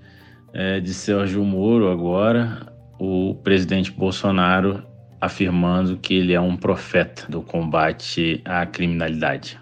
é, 0.54 0.80
de 0.80 0.94
Sérgio 0.94 1.44
Moro 1.44 1.92
agora, 1.92 2.74
o 2.98 3.36
presidente 3.44 3.92
Bolsonaro 3.92 4.84
afirmando 5.22 5.98
que 5.98 6.14
ele 6.14 6.34
é 6.34 6.42
um 6.42 6.56
profeta 6.56 7.26
do 7.30 7.42
combate 7.42 8.42
à 8.46 8.66
criminalidade. 8.66 9.60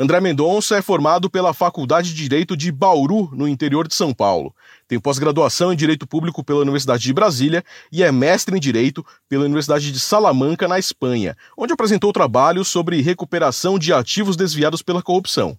André 0.00 0.20
Mendonça 0.20 0.76
é 0.76 0.82
formado 0.82 1.28
pela 1.28 1.52
Faculdade 1.52 2.10
de 2.10 2.22
Direito 2.22 2.56
de 2.56 2.70
Bauru, 2.70 3.30
no 3.32 3.48
interior 3.48 3.88
de 3.88 3.96
São 3.96 4.14
Paulo. 4.14 4.54
Tem 4.86 5.00
pós-graduação 5.00 5.72
em 5.72 5.76
Direito 5.76 6.06
Público 6.06 6.44
pela 6.44 6.60
Universidade 6.60 7.02
de 7.02 7.12
Brasília 7.12 7.64
e 7.90 8.04
é 8.04 8.12
mestre 8.12 8.56
em 8.56 8.60
Direito 8.60 9.04
pela 9.28 9.44
Universidade 9.44 9.90
de 9.90 9.98
Salamanca, 9.98 10.68
na 10.68 10.78
Espanha, 10.78 11.36
onde 11.56 11.72
apresentou 11.72 12.12
trabalhos 12.12 12.68
sobre 12.68 13.02
recuperação 13.02 13.76
de 13.76 13.92
ativos 13.92 14.36
desviados 14.36 14.82
pela 14.82 15.02
corrupção. 15.02 15.58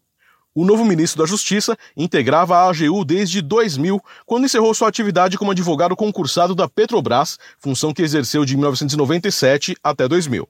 O 0.56 0.65
novo 0.65 0.84
ministro 0.84 1.22
da 1.22 1.29
Justiça 1.29 1.77
integrava 1.96 2.58
a 2.58 2.70
AGU 2.70 3.06
desde 3.06 3.39
2000, 3.39 4.01
quando 4.25 4.46
encerrou 4.46 4.74
sua 4.74 4.89
atividade 4.89 5.38
como 5.38 5.51
advogado 5.51 5.96
concursado 5.96 6.56
da 6.56 6.68
Petrobras, 6.68 7.38
função 7.60 7.94
que 7.94 8.01
exerceu 8.01 8.44
de 8.44 8.56
1997 8.58 9.75
até 9.84 10.08
2000. 10.08 10.50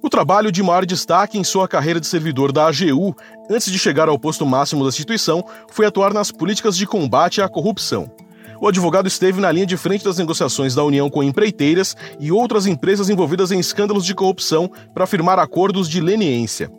O 0.00 0.08
trabalho 0.08 0.52
de 0.52 0.62
maior 0.62 0.86
destaque 0.86 1.38
em 1.38 1.44
sua 1.44 1.66
carreira 1.66 1.98
de 1.98 2.06
servidor 2.06 2.52
da 2.52 2.66
AGU, 2.66 3.16
antes 3.50 3.70
de 3.70 3.78
chegar 3.78 4.08
ao 4.08 4.18
posto 4.18 4.46
máximo 4.46 4.84
da 4.84 4.88
instituição, 4.88 5.44
foi 5.70 5.86
atuar 5.86 6.14
nas 6.14 6.30
políticas 6.30 6.76
de 6.76 6.86
combate 6.86 7.42
à 7.42 7.48
corrupção. 7.48 8.10
O 8.60 8.68
advogado 8.68 9.08
esteve 9.08 9.40
na 9.40 9.50
linha 9.50 9.66
de 9.66 9.76
frente 9.76 10.04
das 10.04 10.18
negociações 10.18 10.72
da 10.72 10.84
União 10.84 11.10
com 11.10 11.20
empreiteiras 11.20 11.96
e 12.20 12.30
outras 12.30 12.64
empresas 12.64 13.10
envolvidas 13.10 13.50
em 13.50 13.58
escândalos 13.58 14.04
de 14.04 14.14
corrupção 14.14 14.70
para 14.94 15.04
firmar 15.04 15.40
acordos 15.40 15.88
de 15.88 16.00
leniência. 16.00 16.70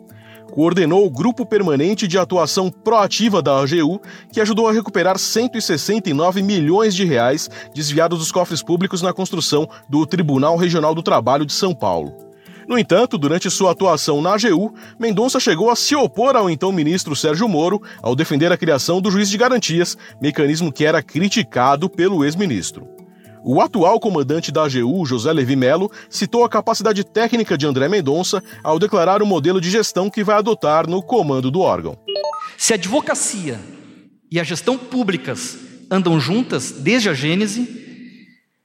Coordenou 0.54 1.04
o 1.04 1.10
Grupo 1.10 1.44
Permanente 1.44 2.06
de 2.06 2.16
Atuação 2.16 2.70
Proativa 2.70 3.42
da 3.42 3.58
AGU, 3.58 4.00
que 4.32 4.40
ajudou 4.40 4.68
a 4.68 4.72
recuperar 4.72 5.18
169 5.18 6.42
milhões 6.42 6.94
de 6.94 7.04
reais 7.04 7.50
desviados 7.74 8.20
dos 8.20 8.30
cofres 8.30 8.62
públicos 8.62 9.02
na 9.02 9.12
construção 9.12 9.68
do 9.88 10.06
Tribunal 10.06 10.56
Regional 10.56 10.94
do 10.94 11.02
Trabalho 11.02 11.44
de 11.44 11.52
São 11.52 11.74
Paulo. 11.74 12.14
No 12.68 12.78
entanto, 12.78 13.18
durante 13.18 13.50
sua 13.50 13.72
atuação 13.72 14.22
na 14.22 14.34
AGU, 14.34 14.72
Mendonça 14.96 15.40
chegou 15.40 15.70
a 15.70 15.74
se 15.74 15.96
opor 15.96 16.36
ao 16.36 16.48
então 16.48 16.70
ministro 16.70 17.16
Sérgio 17.16 17.48
Moro 17.48 17.82
ao 18.00 18.14
defender 18.14 18.52
a 18.52 18.56
criação 18.56 19.00
do 19.00 19.10
juiz 19.10 19.28
de 19.28 19.36
garantias, 19.36 19.98
mecanismo 20.22 20.72
que 20.72 20.84
era 20.84 21.02
criticado 21.02 21.90
pelo 21.90 22.24
ex-ministro. 22.24 22.93
O 23.46 23.60
atual 23.60 24.00
comandante 24.00 24.50
da 24.50 24.64
AGU, 24.64 25.04
José 25.04 25.30
Levi 25.30 25.54
Melo, 25.54 25.92
citou 26.08 26.44
a 26.44 26.48
capacidade 26.48 27.04
técnica 27.04 27.58
de 27.58 27.66
André 27.66 27.90
Mendonça 27.90 28.42
ao 28.62 28.78
declarar 28.78 29.22
o 29.22 29.26
modelo 29.26 29.60
de 29.60 29.70
gestão 29.70 30.08
que 30.08 30.24
vai 30.24 30.38
adotar 30.38 30.88
no 30.88 31.02
comando 31.02 31.50
do 31.50 31.60
órgão. 31.60 31.98
Se 32.56 32.72
a 32.72 32.76
advocacia 32.76 33.60
e 34.32 34.40
a 34.40 34.44
gestão 34.44 34.78
públicas 34.78 35.58
andam 35.90 36.18
juntas 36.18 36.70
desde 36.70 37.10
a 37.10 37.12
gênese, 37.12 37.68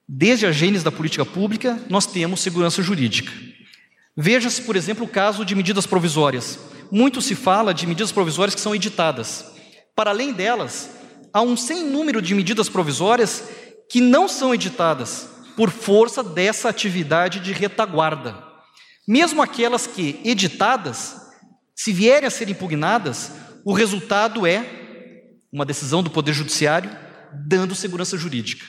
desde 0.07 0.45
a 0.45 0.51
gênese 0.53 0.85
da 0.85 0.91
política 0.93 1.25
pública, 1.25 1.77
nós 1.89 2.05
temos 2.05 2.39
segurança 2.39 2.81
jurídica. 2.81 3.33
Veja-se, 4.15 4.61
por 4.61 4.77
exemplo, 4.77 5.03
o 5.03 5.09
caso 5.09 5.43
de 5.43 5.55
medidas 5.55 5.85
provisórias. 5.85 6.57
Muito 6.89 7.21
se 7.21 7.35
fala 7.35 7.73
de 7.73 7.85
medidas 7.85 8.13
provisórias 8.13 8.55
que 8.55 8.61
são 8.61 8.73
editadas. 8.73 9.43
Para 9.93 10.11
além 10.11 10.31
delas, 10.31 10.89
há 11.33 11.41
um 11.41 11.57
sem 11.57 11.83
número 11.83 12.21
de 12.21 12.33
medidas 12.33 12.69
provisórias 12.69 13.43
que 13.89 13.99
não 13.99 14.27
são 14.27 14.53
editadas 14.53 15.29
por 15.55 15.69
força 15.71 16.23
dessa 16.23 16.69
atividade 16.69 17.39
de 17.39 17.51
retaguarda. 17.51 18.37
Mesmo 19.07 19.41
aquelas 19.41 19.87
que, 19.87 20.19
editadas, 20.23 21.15
se 21.75 21.91
vierem 21.91 22.27
a 22.27 22.31
ser 22.31 22.49
impugnadas, 22.49 23.31
o 23.65 23.73
resultado 23.73 24.45
é 24.45 24.63
uma 25.51 25.65
decisão 25.65 26.03
do 26.03 26.09
Poder 26.09 26.33
Judiciário 26.33 26.89
dando 27.47 27.75
segurança 27.75 28.17
jurídica. 28.17 28.65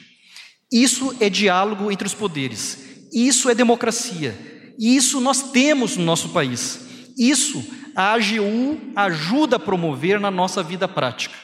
Isso 0.73 1.15
é 1.21 1.29
diálogo 1.29 1.91
entre 1.91 2.07
os 2.07 2.15
poderes, 2.15 2.79
isso 3.13 3.51
é 3.51 3.55
democracia, 3.55 4.37
isso 4.79 5.21
nós 5.21 5.51
temos 5.51 5.97
no 5.97 6.05
nosso 6.05 6.31
país. 6.31 6.89
Isso 7.19 7.63
a 7.95 8.15
AGU 8.15 8.81
ajuda 8.97 9.57
a 9.57 9.61
promover 9.61 10.19
na 10.19 10.31
nossa 10.31 10.63
vida 10.63 10.89
prática. 10.89 11.35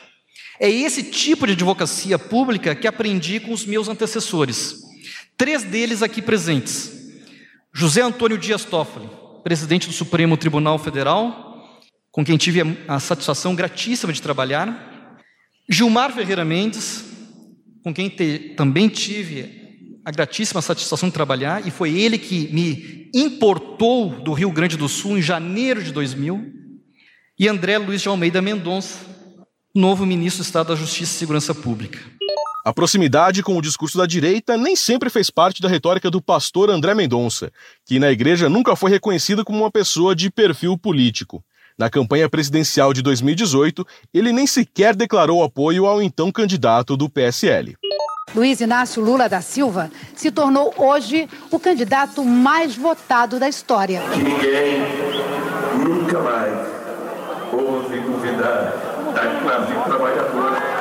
É 0.59 0.71
esse 0.71 1.03
tipo 1.03 1.47
de 1.47 1.53
advocacia 1.53 2.19
pública 2.19 2.75
que 2.75 2.87
aprendi 2.87 3.41
com 3.41 3.53
os 3.53 3.65
meus 3.65 3.89
antecessores. 3.89 4.83
Três 5.37 5.63
deles 5.63 6.03
aqui 6.03 6.23
presentes. 6.23 6.93
José 7.73 8.01
Antônio 8.01 8.39
Dias 8.39 8.65
Toffoli, 8.65 9.09
presidente 9.45 9.87
do 9.87 9.93
Supremo 9.93 10.37
Tribunal 10.37 10.79
Federal, 10.79 11.47
com 12.11 12.25
quem 12.25 12.39
tive 12.39 12.63
a 12.89 12.99
satisfação 12.99 13.55
gratíssima 13.55 14.13
de 14.13 14.23
trabalhar. 14.23 15.21
Gilmar 15.69 16.13
Ferreira 16.13 16.45
Mendes, 16.45 17.05
com 17.85 17.93
quem 17.93 18.09
te, 18.09 18.55
também 18.57 18.89
tive 18.89 19.67
a 20.07 20.11
gratíssima 20.11 20.63
satisfação 20.63 21.09
de 21.09 21.13
trabalhar, 21.13 21.67
e 21.67 21.71
foi 21.71 21.99
ele 21.99 22.17
que 22.17 22.49
me 22.55 23.11
importou 23.13 24.11
do 24.21 24.33
Rio 24.33 24.51
Grande 24.53 24.77
do 24.77 24.89
Sul 24.89 25.19
em 25.19 25.23
janeiro 25.23 25.83
de 25.83 25.93
2000, 25.93 26.53
e 27.39 27.49
André 27.49 27.77
Luiz 27.77 28.01
de 28.01 28.09
Almeida 28.09 28.41
Mendonça, 28.41 29.16
novo 29.77 30.07
ministro 30.07 30.43
do 30.43 30.47
Estado 30.47 30.69
da 30.69 30.75
Justiça 30.75 31.15
e 31.15 31.19
Segurança 31.19 31.55
Pública. 31.55 31.99
A 32.65 32.73
proximidade 32.73 33.43
com 33.43 33.57
o 33.57 33.63
discurso 33.63 33.97
da 33.97 34.07
direita 34.07 34.57
nem 34.57 34.75
sempre 34.75 35.09
fez 35.09 35.31
parte 35.31 35.63
da 35.63 35.69
retórica 35.69 36.11
do 36.11 36.21
pastor 36.21 36.69
André 36.69 36.95
Mendonça, 36.95 37.53
que 37.85 38.01
na 38.01 38.11
igreja 38.11 38.49
nunca 38.49 38.75
foi 38.75 38.91
reconhecido 38.91 39.45
como 39.45 39.61
uma 39.61 39.71
pessoa 39.71 40.17
de 40.17 40.31
perfil 40.31 40.77
político. 40.77 41.45
Na 41.79 41.89
campanha 41.89 42.29
presidencial 42.29 42.93
de 42.93 43.03
2018, 43.03 43.87
ele 44.13 44.33
nem 44.33 44.47
sequer 44.47 44.97
declarou 44.97 45.45
apoio 45.45 45.87
ao 45.87 46.03
então 46.03 46.33
candidato 46.33 46.97
do 46.97 47.09
PSL. 47.09 47.77
Luiz 48.35 48.61
Inácio 48.61 49.03
Lula 49.03 49.29
da 49.29 49.41
Silva 49.41 49.91
se 50.15 50.33
tornou 50.33 50.75
hoje 50.77 51.29
o 51.51 51.61
candidato 51.61 52.25
mais 52.25 52.75
votado 52.75 53.39
da 53.39 53.49
história. 53.49 54.03
Ninguém 54.09 54.81
nunca 55.87 56.21
mais 56.21 56.67
ouve 57.53 58.01
duvidar 58.01 58.86
trabalhadora. 59.85 60.77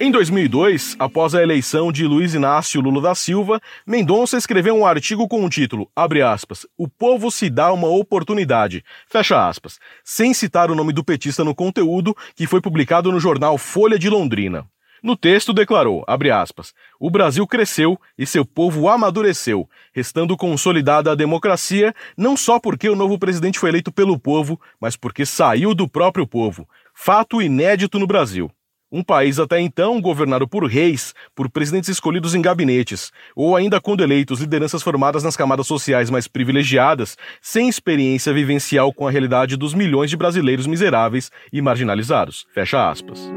Em 0.00 0.10
2002, 0.10 0.96
após 0.98 1.32
a 1.32 1.40
eleição 1.40 1.92
de 1.92 2.04
Luiz 2.04 2.34
Inácio 2.34 2.80
Lula 2.80 3.00
da 3.00 3.14
Silva, 3.14 3.60
Mendonça 3.86 4.36
escreveu 4.36 4.74
um 4.74 4.84
artigo 4.84 5.28
com 5.28 5.44
o 5.44 5.48
título, 5.48 5.88
aspas, 5.94 6.66
O 6.76 6.88
povo 6.88 7.30
se 7.30 7.48
dá 7.48 7.72
uma 7.72 7.86
oportunidade, 7.86 8.84
fecha 9.06 9.46
aspas, 9.46 9.78
sem 10.02 10.34
citar 10.34 10.72
o 10.72 10.74
nome 10.74 10.92
do 10.92 11.04
petista 11.04 11.44
no 11.44 11.54
conteúdo, 11.54 12.16
que 12.34 12.48
foi 12.48 12.60
publicado 12.60 13.12
no 13.12 13.20
jornal 13.20 13.56
Folha 13.56 13.96
de 13.96 14.10
Londrina. 14.10 14.66
No 15.02 15.16
texto 15.16 15.52
declarou, 15.52 16.04
aspas, 16.06 16.72
o 17.00 17.10
Brasil 17.10 17.44
cresceu 17.44 17.98
e 18.16 18.24
seu 18.24 18.44
povo 18.44 18.88
amadureceu, 18.88 19.68
restando 19.92 20.36
consolidada 20.36 21.10
a 21.10 21.16
democracia, 21.16 21.92
não 22.16 22.36
só 22.36 22.60
porque 22.60 22.88
o 22.88 22.94
novo 22.94 23.18
presidente 23.18 23.58
foi 23.58 23.70
eleito 23.70 23.90
pelo 23.90 24.16
povo, 24.16 24.60
mas 24.80 24.94
porque 24.94 25.26
saiu 25.26 25.74
do 25.74 25.88
próprio 25.88 26.24
povo. 26.24 26.68
Fato 26.94 27.42
inédito 27.42 27.98
no 27.98 28.06
Brasil. 28.06 28.48
Um 28.92 29.02
país 29.02 29.40
até 29.40 29.58
então 29.58 30.00
governado 30.00 30.46
por 30.46 30.66
reis, 30.66 31.14
por 31.34 31.50
presidentes 31.50 31.88
escolhidos 31.88 32.34
em 32.34 32.42
gabinetes, 32.42 33.10
ou 33.34 33.56
ainda 33.56 33.80
quando 33.80 34.04
eleitos 34.04 34.38
lideranças 34.38 34.82
formadas 34.82 35.24
nas 35.24 35.36
camadas 35.36 35.66
sociais 35.66 36.10
mais 36.10 36.28
privilegiadas, 36.28 37.16
sem 37.40 37.68
experiência 37.68 38.32
vivencial 38.32 38.92
com 38.92 39.08
a 39.08 39.10
realidade 39.10 39.56
dos 39.56 39.74
milhões 39.74 40.10
de 40.10 40.16
brasileiros 40.16 40.66
miseráveis 40.66 41.32
e 41.50 41.60
marginalizados. 41.60 42.46
Fecha 42.52 42.88
aspas. 42.88 43.28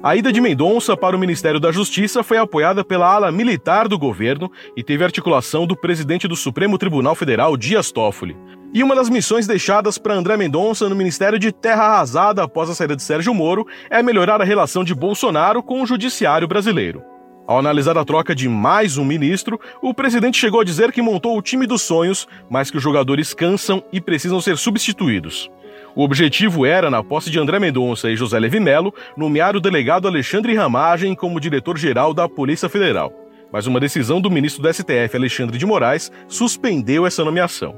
A 0.00 0.14
ida 0.14 0.32
de 0.32 0.40
Mendonça 0.40 0.96
para 0.96 1.16
o 1.16 1.18
Ministério 1.18 1.58
da 1.58 1.72
Justiça 1.72 2.22
foi 2.22 2.38
apoiada 2.38 2.84
pela 2.84 3.12
ala 3.12 3.32
militar 3.32 3.88
do 3.88 3.98
governo 3.98 4.48
e 4.76 4.82
teve 4.82 5.02
articulação 5.02 5.66
do 5.66 5.76
presidente 5.76 6.28
do 6.28 6.36
Supremo 6.36 6.78
Tribunal 6.78 7.16
Federal, 7.16 7.56
Dias 7.56 7.90
Toffoli. 7.90 8.36
E 8.72 8.84
uma 8.84 8.94
das 8.94 9.08
missões 9.08 9.48
deixadas 9.48 9.98
para 9.98 10.14
André 10.14 10.36
Mendonça 10.36 10.88
no 10.88 10.94
Ministério 10.94 11.36
de 11.36 11.50
Terra 11.50 11.82
Arrasada 11.82 12.44
após 12.44 12.70
a 12.70 12.76
saída 12.76 12.94
de 12.94 13.02
Sérgio 13.02 13.34
Moro 13.34 13.66
é 13.90 14.00
melhorar 14.00 14.40
a 14.40 14.44
relação 14.44 14.84
de 14.84 14.94
Bolsonaro 14.94 15.64
com 15.64 15.82
o 15.82 15.86
judiciário 15.86 16.46
brasileiro. 16.46 17.02
Ao 17.44 17.58
analisar 17.58 17.98
a 17.98 18.04
troca 18.04 18.36
de 18.36 18.48
mais 18.48 18.98
um 18.98 19.04
ministro, 19.04 19.58
o 19.82 19.92
presidente 19.92 20.38
chegou 20.38 20.60
a 20.60 20.64
dizer 20.64 20.92
que 20.92 21.02
montou 21.02 21.36
o 21.36 21.42
time 21.42 21.66
dos 21.66 21.82
sonhos, 21.82 22.28
mas 22.48 22.70
que 22.70 22.76
os 22.76 22.82
jogadores 22.82 23.34
cansam 23.34 23.82
e 23.92 24.00
precisam 24.00 24.40
ser 24.40 24.56
substituídos. 24.58 25.50
O 25.94 26.02
objetivo 26.02 26.64
era, 26.64 26.90
na 26.90 27.02
posse 27.02 27.30
de 27.30 27.38
André 27.38 27.58
Mendonça 27.58 28.10
e 28.10 28.16
José 28.16 28.38
Levi 28.38 28.60
Melo, 28.60 28.94
nomear 29.16 29.56
o 29.56 29.60
delegado 29.60 30.06
Alexandre 30.06 30.54
Ramagem 30.54 31.14
como 31.14 31.40
diretor-geral 31.40 32.14
da 32.14 32.28
Polícia 32.28 32.68
Federal. 32.68 33.12
Mas 33.52 33.66
uma 33.66 33.80
decisão 33.80 34.20
do 34.20 34.30
ministro 34.30 34.62
do 34.62 34.72
STF, 34.72 35.16
Alexandre 35.16 35.58
de 35.58 35.66
Moraes, 35.66 36.12
suspendeu 36.28 37.06
essa 37.06 37.24
nomeação. 37.24 37.74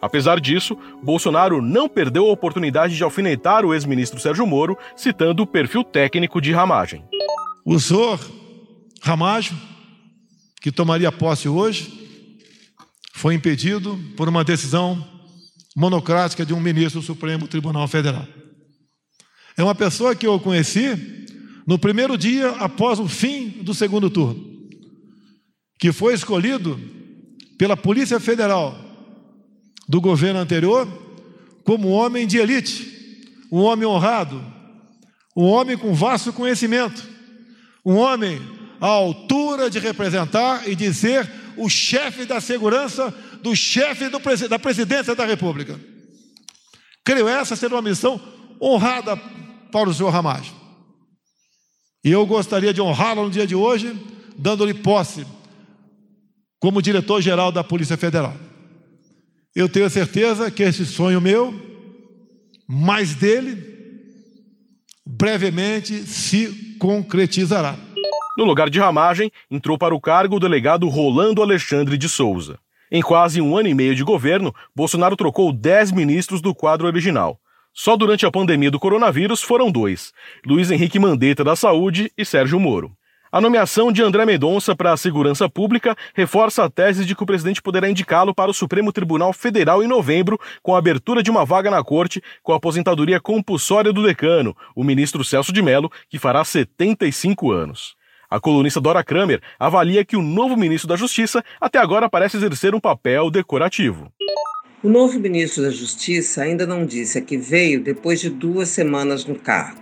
Apesar 0.00 0.40
disso, 0.40 0.78
Bolsonaro 1.02 1.60
não 1.60 1.88
perdeu 1.88 2.26
a 2.26 2.32
oportunidade 2.32 2.96
de 2.96 3.04
alfinetar 3.04 3.66
o 3.66 3.74
ex-ministro 3.74 4.18
Sérgio 4.18 4.46
Moro, 4.46 4.78
citando 4.96 5.42
o 5.42 5.46
perfil 5.46 5.84
técnico 5.84 6.40
de 6.40 6.52
Ramagem. 6.52 7.04
O 7.64 7.78
senhor 7.78 8.18
Ramagem, 9.02 9.56
que 10.60 10.72
tomaria 10.72 11.12
posse 11.12 11.48
hoje, 11.48 12.00
foi 13.12 13.34
impedido 13.34 13.98
por 14.16 14.28
uma 14.28 14.42
decisão 14.42 15.06
monocrática 15.76 16.44
de 16.44 16.52
um 16.52 16.60
ministro 16.60 17.00
do 17.00 17.06
Supremo 17.06 17.46
Tribunal 17.46 17.86
Federal. 17.86 18.26
É 19.56 19.62
uma 19.62 19.74
pessoa 19.74 20.14
que 20.14 20.26
eu 20.26 20.38
conheci 20.40 21.26
no 21.66 21.78
primeiro 21.78 22.16
dia 22.16 22.50
após 22.52 22.98
o 22.98 23.08
fim 23.08 23.48
do 23.62 23.74
segundo 23.74 24.10
turno, 24.10 24.44
que 25.78 25.92
foi 25.92 26.14
escolhido 26.14 26.80
pela 27.58 27.76
Polícia 27.76 28.18
Federal 28.18 28.78
do 29.88 30.00
governo 30.00 30.40
anterior 30.40 30.88
como 31.64 31.88
um 31.88 31.92
homem 31.92 32.26
de 32.26 32.38
elite, 32.38 33.28
um 33.52 33.58
homem 33.58 33.86
honrado, 33.86 34.42
um 35.36 35.44
homem 35.44 35.76
com 35.76 35.92
vasto 35.94 36.32
conhecimento, 36.32 37.06
um 37.84 37.96
homem 37.96 38.40
à 38.80 38.86
altura 38.86 39.68
de 39.68 39.78
representar 39.78 40.68
e 40.68 40.74
de 40.74 40.92
ser 40.94 41.30
o 41.56 41.68
chefe 41.68 42.24
da 42.24 42.40
segurança 42.40 43.14
do 43.42 43.54
chefe 43.54 44.08
do, 44.08 44.20
da 44.48 44.58
presidência 44.58 45.14
da 45.14 45.24
República. 45.24 45.78
Creio 47.04 47.28
essa 47.28 47.56
ser 47.56 47.72
uma 47.72 47.82
missão 47.82 48.20
honrada 48.60 49.16
para 49.72 49.88
o 49.88 49.94
senhor 49.94 50.10
Ramage. 50.10 50.52
E 52.04 52.10
eu 52.10 52.24
gostaria 52.26 52.72
de 52.72 52.80
honrá-lo 52.80 53.24
no 53.24 53.30
dia 53.30 53.46
de 53.46 53.54
hoje, 53.54 53.94
dando-lhe 54.36 54.74
posse 54.74 55.26
como 56.58 56.82
diretor-geral 56.82 57.50
da 57.50 57.64
Polícia 57.64 57.96
Federal. 57.96 58.34
Eu 59.54 59.68
tenho 59.68 59.88
certeza 59.90 60.50
que 60.50 60.62
esse 60.62 60.86
sonho 60.86 61.20
meu, 61.20 61.54
mais 62.68 63.14
dele, 63.14 63.56
brevemente 65.04 66.06
se 66.06 66.76
concretizará. 66.78 67.76
No 68.36 68.44
lugar 68.44 68.70
de 68.70 68.78
Ramagem, 68.78 69.30
entrou 69.50 69.76
para 69.76 69.94
o 69.94 70.00
cargo 70.00 70.36
o 70.36 70.40
delegado 70.40 70.88
Rolando 70.88 71.42
Alexandre 71.42 71.98
de 71.98 72.08
Souza. 72.08 72.58
Em 72.90 73.02
quase 73.02 73.40
um 73.40 73.56
ano 73.56 73.68
e 73.68 73.74
meio 73.74 73.94
de 73.94 74.02
governo, 74.02 74.52
Bolsonaro 74.74 75.14
trocou 75.14 75.52
10 75.52 75.92
ministros 75.92 76.40
do 76.40 76.52
quadro 76.52 76.88
original. 76.88 77.38
Só 77.72 77.96
durante 77.96 78.26
a 78.26 78.32
pandemia 78.32 78.70
do 78.70 78.80
coronavírus 78.80 79.42
foram 79.42 79.70
dois: 79.70 80.12
Luiz 80.44 80.72
Henrique 80.72 80.98
Mandetta 80.98 81.44
da 81.44 81.54
Saúde 81.54 82.10
e 82.18 82.24
Sérgio 82.24 82.58
Moro. 82.58 82.90
A 83.32 83.40
nomeação 83.40 83.92
de 83.92 84.02
André 84.02 84.26
Mendonça 84.26 84.74
para 84.74 84.92
a 84.92 84.96
segurança 84.96 85.48
pública 85.48 85.94
reforça 86.16 86.64
a 86.64 86.68
tese 86.68 87.04
de 87.04 87.14
que 87.14 87.22
o 87.22 87.26
presidente 87.26 87.62
poderá 87.62 87.88
indicá-lo 87.88 88.34
para 88.34 88.50
o 88.50 88.54
Supremo 88.54 88.92
Tribunal 88.92 89.32
Federal 89.32 89.84
em 89.84 89.86
novembro, 89.86 90.36
com 90.60 90.74
a 90.74 90.78
abertura 90.78 91.22
de 91.22 91.30
uma 91.30 91.44
vaga 91.44 91.70
na 91.70 91.84
corte, 91.84 92.20
com 92.42 92.52
a 92.52 92.56
aposentadoria 92.56 93.20
compulsória 93.20 93.92
do 93.92 94.04
decano, 94.04 94.56
o 94.74 94.82
ministro 94.82 95.22
Celso 95.22 95.52
de 95.52 95.62
Mello, 95.62 95.92
que 96.08 96.18
fará 96.18 96.42
75 96.44 97.52
anos. 97.52 97.94
A 98.30 98.38
colunista 98.38 98.80
Dora 98.80 99.02
Kramer 99.02 99.42
avalia 99.58 100.04
que 100.04 100.16
o 100.16 100.22
novo 100.22 100.56
ministro 100.56 100.88
da 100.88 100.94
Justiça 100.94 101.42
até 101.60 101.80
agora 101.80 102.08
parece 102.08 102.36
exercer 102.36 102.76
um 102.76 102.80
papel 102.80 103.28
decorativo. 103.28 104.12
O 104.84 104.88
novo 104.88 105.18
ministro 105.18 105.64
da 105.64 105.70
Justiça 105.70 106.42
ainda 106.42 106.64
não 106.64 106.86
disse 106.86 107.18
a 107.18 107.20
que 107.20 107.36
veio 107.36 107.82
depois 107.82 108.20
de 108.20 108.30
duas 108.30 108.68
semanas 108.68 109.26
no 109.26 109.34
cargo. 109.34 109.80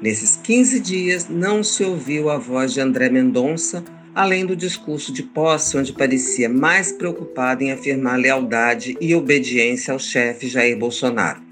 Nesses 0.00 0.36
15 0.36 0.78
dias, 0.78 1.28
não 1.28 1.64
se 1.64 1.82
ouviu 1.82 2.30
a 2.30 2.38
voz 2.38 2.72
de 2.72 2.80
André 2.80 3.10
Mendonça, 3.10 3.82
além 4.14 4.46
do 4.46 4.54
discurso 4.54 5.12
de 5.12 5.24
posse, 5.24 5.76
onde 5.76 5.92
parecia 5.92 6.48
mais 6.48 6.92
preocupado 6.92 7.64
em 7.64 7.72
afirmar 7.72 8.20
lealdade 8.20 8.96
e 9.00 9.16
obediência 9.16 9.92
ao 9.92 9.98
chefe 9.98 10.48
Jair 10.48 10.78
Bolsonaro. 10.78 11.49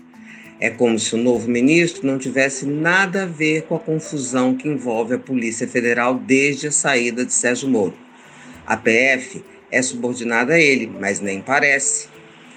É 0.61 0.71
como 0.71 0.99
se 0.99 1.15
o 1.15 1.19
novo 1.19 1.49
ministro 1.49 2.05
não 2.05 2.19
tivesse 2.19 2.67
nada 2.67 3.23
a 3.23 3.27
ver 3.27 3.63
com 3.63 3.77
a 3.77 3.79
confusão 3.79 4.57
que 4.57 4.69
envolve 4.69 5.15
a 5.15 5.19
Polícia 5.19 5.69
Federal 5.69 6.15
desde 6.15 6.67
a 6.67 6.73
saída 6.73 7.25
de 7.25 7.33
Sérgio 7.33 7.69
Moro. 7.69 7.95
A 8.67 8.77
PF 8.77 9.45
é 9.71 9.81
subordinada 9.81 10.55
a 10.55 10.61
ele, 10.61 10.91
mas 10.99 11.21
nem 11.21 11.41
parece. 11.41 12.09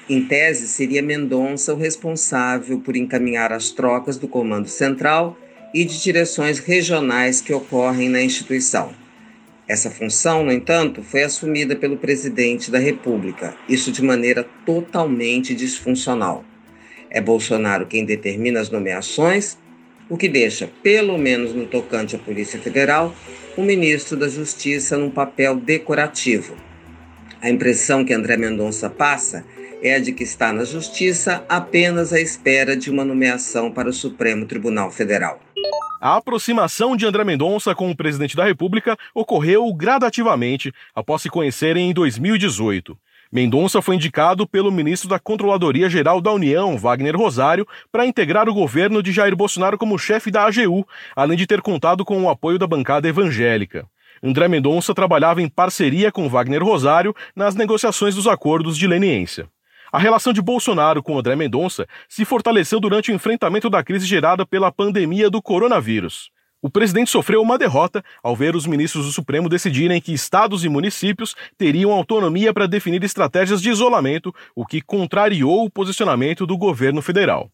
Em 0.09 0.25
tese, 0.25 0.67
seria 0.67 1.01
Mendonça 1.01 1.75
o 1.75 1.77
responsável 1.77 2.79
por 2.79 2.95
encaminhar 2.95 3.53
as 3.53 3.69
trocas 3.69 4.17
do 4.17 4.27
Comando 4.27 4.67
Central 4.67 5.37
e 5.71 5.85
de 5.85 6.01
direções 6.01 6.57
regionais 6.57 7.39
que 7.39 7.53
ocorrem 7.53 8.09
na 8.09 8.21
instituição. 8.21 8.93
Essa 9.67 9.91
função, 9.91 10.43
no 10.43 10.51
entanto, 10.51 11.03
foi 11.03 11.23
assumida 11.23 11.75
pelo 11.75 11.97
presidente 11.97 12.71
da 12.71 12.79
República, 12.79 13.55
isso 13.69 13.91
de 13.91 14.01
maneira 14.01 14.43
totalmente 14.65 15.53
disfuncional. 15.53 16.43
É 17.13 17.19
Bolsonaro 17.19 17.85
quem 17.85 18.05
determina 18.05 18.61
as 18.61 18.69
nomeações, 18.69 19.57
o 20.09 20.17
que 20.17 20.29
deixa, 20.29 20.69
pelo 20.81 21.17
menos 21.17 21.53
no 21.53 21.65
tocante 21.65 22.15
à 22.15 22.19
Polícia 22.19 22.57
Federal, 22.57 23.13
o 23.57 23.61
ministro 23.61 24.15
da 24.15 24.29
Justiça 24.29 24.97
num 24.97 25.11
papel 25.11 25.57
decorativo. 25.57 26.55
A 27.41 27.49
impressão 27.49 28.05
que 28.05 28.13
André 28.13 28.37
Mendonça 28.37 28.89
passa 28.89 29.43
é 29.83 29.95
a 29.95 29.99
de 29.99 30.13
que 30.13 30.23
está 30.23 30.53
na 30.53 30.63
Justiça 30.63 31.43
apenas 31.49 32.13
à 32.13 32.21
espera 32.21 32.77
de 32.77 32.89
uma 32.89 33.03
nomeação 33.03 33.71
para 33.71 33.89
o 33.89 33.93
Supremo 33.93 34.45
Tribunal 34.45 34.89
Federal. 34.89 35.41
A 35.99 36.15
aproximação 36.15 36.95
de 36.95 37.05
André 37.05 37.23
Mendonça 37.23 37.75
com 37.75 37.91
o 37.91 37.95
presidente 37.95 38.35
da 38.35 38.45
República 38.45 38.97
ocorreu 39.13 39.71
gradativamente 39.73 40.71
após 40.95 41.21
se 41.21 41.29
conhecerem 41.29 41.89
em 41.89 41.93
2018. 41.93 42.97
Mendonça 43.31 43.81
foi 43.81 43.95
indicado 43.95 44.45
pelo 44.45 44.69
ministro 44.69 45.07
da 45.07 45.17
Controladoria 45.17 45.89
Geral 45.89 46.19
da 46.19 46.33
União, 46.33 46.77
Wagner 46.77 47.15
Rosário, 47.15 47.65
para 47.89 48.05
integrar 48.05 48.49
o 48.49 48.53
governo 48.53 49.01
de 49.01 49.13
Jair 49.13 49.33
Bolsonaro 49.37 49.77
como 49.77 49.97
chefe 49.97 50.29
da 50.29 50.43
AGU, 50.43 50.85
além 51.15 51.37
de 51.37 51.47
ter 51.47 51.61
contado 51.61 52.03
com 52.03 52.21
o 52.21 52.29
apoio 52.29 52.59
da 52.59 52.67
bancada 52.67 53.07
evangélica. 53.07 53.87
André 54.21 54.49
Mendonça 54.49 54.93
trabalhava 54.93 55.41
em 55.41 55.47
parceria 55.47 56.11
com 56.11 56.27
Wagner 56.27 56.61
Rosário 56.61 57.15
nas 57.33 57.55
negociações 57.55 58.15
dos 58.15 58.27
acordos 58.27 58.77
de 58.77 58.85
leniência. 58.85 59.47
A 59.93 59.97
relação 59.97 60.33
de 60.33 60.41
Bolsonaro 60.41 61.01
com 61.01 61.17
André 61.17 61.37
Mendonça 61.37 61.87
se 62.09 62.25
fortaleceu 62.25 62.81
durante 62.81 63.11
o 63.11 63.15
enfrentamento 63.15 63.69
da 63.69 63.81
crise 63.81 64.05
gerada 64.05 64.45
pela 64.45 64.73
pandemia 64.73 65.29
do 65.29 65.41
coronavírus. 65.41 66.29
O 66.63 66.69
presidente 66.69 67.09
sofreu 67.09 67.41
uma 67.41 67.57
derrota 67.57 68.03
ao 68.21 68.35
ver 68.35 68.55
os 68.55 68.67
ministros 68.67 69.05
do 69.05 69.11
Supremo 69.11 69.49
decidirem 69.49 69.99
que 69.99 70.13
estados 70.13 70.63
e 70.63 70.69
municípios 70.69 71.35
teriam 71.57 71.91
autonomia 71.91 72.53
para 72.53 72.67
definir 72.67 73.03
estratégias 73.03 73.59
de 73.59 73.71
isolamento, 73.71 74.31
o 74.55 74.63
que 74.63 74.79
contrariou 74.79 75.65
o 75.65 75.71
posicionamento 75.71 76.45
do 76.45 76.55
governo 76.55 77.01
federal. 77.01 77.49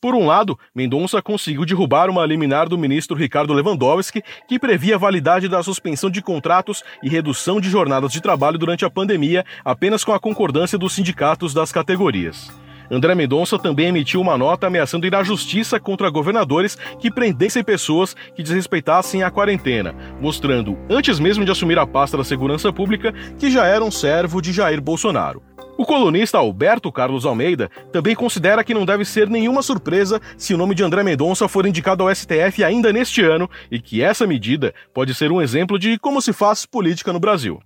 Por 0.00 0.16
um 0.16 0.26
lado, 0.26 0.58
Mendonça 0.74 1.22
conseguiu 1.22 1.64
derrubar 1.64 2.10
uma 2.10 2.26
liminar 2.26 2.68
do 2.68 2.76
ministro 2.76 3.16
Ricardo 3.16 3.52
Lewandowski, 3.52 4.22
que 4.48 4.58
previa 4.58 4.96
a 4.96 4.98
validade 4.98 5.46
da 5.46 5.62
suspensão 5.62 6.10
de 6.10 6.20
contratos 6.20 6.82
e 7.02 7.08
redução 7.08 7.60
de 7.60 7.70
jornadas 7.70 8.10
de 8.10 8.20
trabalho 8.20 8.58
durante 8.58 8.84
a 8.84 8.90
pandemia, 8.90 9.44
apenas 9.64 10.02
com 10.02 10.12
a 10.12 10.18
concordância 10.18 10.78
dos 10.78 10.94
sindicatos 10.94 11.54
das 11.54 11.70
categorias. 11.70 12.50
André 12.90 13.14
Mendonça 13.14 13.58
também 13.58 13.86
emitiu 13.86 14.20
uma 14.20 14.36
nota 14.36 14.66
ameaçando 14.66 15.06
ir 15.06 15.14
à 15.14 15.22
justiça 15.22 15.78
contra 15.78 16.10
governadores 16.10 16.76
que 16.98 17.10
prendessem 17.10 17.62
pessoas 17.62 18.16
que 18.34 18.42
desrespeitassem 18.42 19.22
a 19.22 19.30
quarentena, 19.30 19.94
mostrando, 20.20 20.76
antes 20.90 21.20
mesmo 21.20 21.44
de 21.44 21.52
assumir 21.52 21.78
a 21.78 21.86
pasta 21.86 22.16
da 22.16 22.24
segurança 22.24 22.72
pública, 22.72 23.14
que 23.38 23.50
já 23.50 23.64
era 23.64 23.84
um 23.84 23.90
servo 23.90 24.42
de 24.42 24.52
Jair 24.52 24.80
Bolsonaro. 24.80 25.40
O 25.78 25.86
colunista 25.86 26.36
Alberto 26.36 26.92
Carlos 26.92 27.24
Almeida 27.24 27.70
também 27.90 28.14
considera 28.14 28.62
que 28.62 28.74
não 28.74 28.84
deve 28.84 29.04
ser 29.04 29.30
nenhuma 29.30 29.62
surpresa 29.62 30.20
se 30.36 30.52
o 30.52 30.58
nome 30.58 30.74
de 30.74 30.82
André 30.82 31.02
Mendonça 31.02 31.48
for 31.48 31.64
indicado 31.64 32.02
ao 32.02 32.14
STF 32.14 32.62
ainda 32.62 32.92
neste 32.92 33.22
ano 33.22 33.48
e 33.70 33.80
que 33.80 34.02
essa 34.02 34.26
medida 34.26 34.74
pode 34.92 35.14
ser 35.14 35.32
um 35.32 35.40
exemplo 35.40 35.78
de 35.78 35.98
como 35.98 36.20
se 36.20 36.34
faz 36.34 36.66
política 36.66 37.14
no 37.14 37.20
Brasil. 37.20 37.60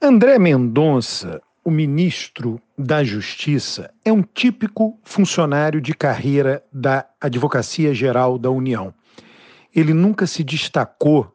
André 0.00 0.38
Mendonça, 0.38 1.42
o 1.64 1.70
ministro 1.70 2.60
da 2.76 3.02
Justiça, 3.02 3.90
é 4.04 4.12
um 4.12 4.22
típico 4.22 4.98
funcionário 5.02 5.80
de 5.80 5.94
carreira 5.94 6.62
da 6.70 7.06
Advocacia 7.18 7.94
Geral 7.94 8.38
da 8.38 8.50
União. 8.50 8.92
Ele 9.74 9.94
nunca 9.94 10.26
se 10.26 10.44
destacou, 10.44 11.34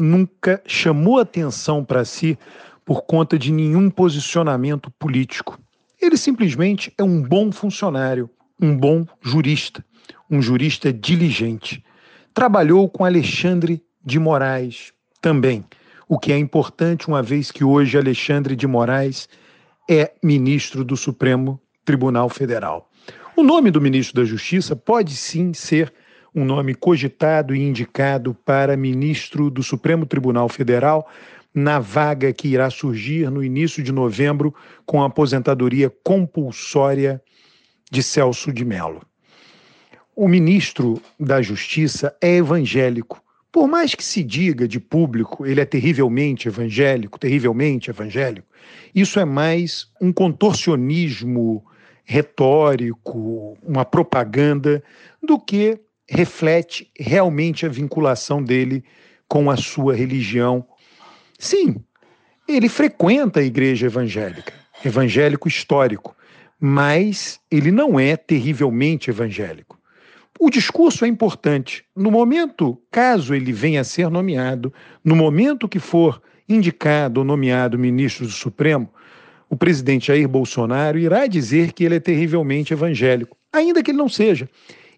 nunca 0.00 0.62
chamou 0.66 1.20
atenção 1.20 1.84
para 1.84 2.06
si 2.06 2.38
por 2.86 3.02
conta 3.02 3.38
de 3.38 3.52
nenhum 3.52 3.90
posicionamento 3.90 4.90
político. 4.92 5.60
Ele 6.00 6.16
simplesmente 6.16 6.92
é 6.96 7.02
um 7.02 7.20
bom 7.22 7.52
funcionário, 7.52 8.30
um 8.60 8.74
bom 8.74 9.04
jurista, 9.20 9.84
um 10.30 10.40
jurista 10.40 10.90
diligente. 10.90 11.84
Trabalhou 12.32 12.88
com 12.88 13.04
Alexandre 13.04 13.82
de 14.02 14.18
Moraes 14.18 14.92
também, 15.20 15.64
o 16.08 16.18
que 16.18 16.32
é 16.32 16.38
importante, 16.38 17.08
uma 17.08 17.22
vez 17.22 17.50
que 17.50 17.64
hoje 17.64 17.98
Alexandre 17.98 18.56
de 18.56 18.66
Moraes 18.66 19.28
é 19.88 20.12
ministro 20.22 20.84
do 20.84 20.96
Supremo 20.96 21.60
Tribunal 21.84 22.28
Federal. 22.28 22.90
O 23.36 23.42
nome 23.42 23.70
do 23.70 23.80
ministro 23.80 24.20
da 24.20 24.24
Justiça 24.26 24.74
pode 24.74 25.14
sim 25.14 25.52
ser 25.52 25.92
um 26.34 26.44
nome 26.44 26.74
cogitado 26.74 27.54
e 27.54 27.62
indicado 27.62 28.34
para 28.34 28.76
ministro 28.76 29.50
do 29.50 29.62
Supremo 29.62 30.04
Tribunal 30.04 30.48
Federal 30.48 31.08
na 31.54 31.78
vaga 31.78 32.32
que 32.32 32.48
irá 32.48 32.68
surgir 32.68 33.30
no 33.30 33.42
início 33.42 33.82
de 33.82 33.90
novembro 33.90 34.54
com 34.84 35.02
a 35.02 35.06
aposentadoria 35.06 35.90
compulsória 36.04 37.22
de 37.90 38.02
Celso 38.02 38.52
de 38.52 38.64
Mello. 38.64 39.00
O 40.14 40.28
ministro 40.28 41.00
da 41.18 41.40
Justiça 41.40 42.14
é 42.20 42.36
evangélico. 42.36 43.22
Por 43.56 43.66
mais 43.66 43.94
que 43.94 44.04
se 44.04 44.22
diga 44.22 44.68
de 44.68 44.78
público, 44.78 45.46
ele 45.46 45.62
é 45.62 45.64
terrivelmente 45.64 46.46
evangélico, 46.46 47.18
terrivelmente 47.18 47.88
evangélico, 47.88 48.46
isso 48.94 49.18
é 49.18 49.24
mais 49.24 49.90
um 49.98 50.12
contorcionismo 50.12 51.64
retórico, 52.04 53.56
uma 53.62 53.82
propaganda, 53.82 54.84
do 55.22 55.40
que 55.40 55.80
reflete 56.06 56.90
realmente 57.00 57.64
a 57.64 57.70
vinculação 57.70 58.42
dele 58.42 58.84
com 59.26 59.50
a 59.50 59.56
sua 59.56 59.94
religião. 59.94 60.62
Sim, 61.38 61.82
ele 62.46 62.68
frequenta 62.68 63.40
a 63.40 63.42
igreja 63.42 63.86
evangélica, 63.86 64.52
evangélico 64.84 65.48
histórico, 65.48 66.14
mas 66.60 67.40
ele 67.50 67.70
não 67.70 67.98
é 67.98 68.18
terrivelmente 68.18 69.08
evangélico. 69.08 69.75
O 70.38 70.50
discurso 70.50 71.04
é 71.04 71.08
importante. 71.08 71.84
No 71.94 72.10
momento, 72.10 72.80
caso 72.90 73.34
ele 73.34 73.52
venha 73.52 73.80
a 73.80 73.84
ser 73.84 74.10
nomeado, 74.10 74.72
no 75.02 75.16
momento 75.16 75.68
que 75.68 75.78
for 75.78 76.22
indicado 76.48 77.20
ou 77.20 77.24
nomeado 77.24 77.78
ministro 77.78 78.26
do 78.26 78.32
Supremo, 78.32 78.92
o 79.48 79.56
presidente 79.56 80.08
Jair 80.08 80.28
Bolsonaro 80.28 80.98
irá 80.98 81.26
dizer 81.26 81.72
que 81.72 81.84
ele 81.84 81.96
é 81.96 82.00
terrivelmente 82.00 82.72
evangélico, 82.72 83.36
ainda 83.52 83.82
que 83.82 83.90
ele 83.90 83.98
não 83.98 84.08
seja. 84.08 84.48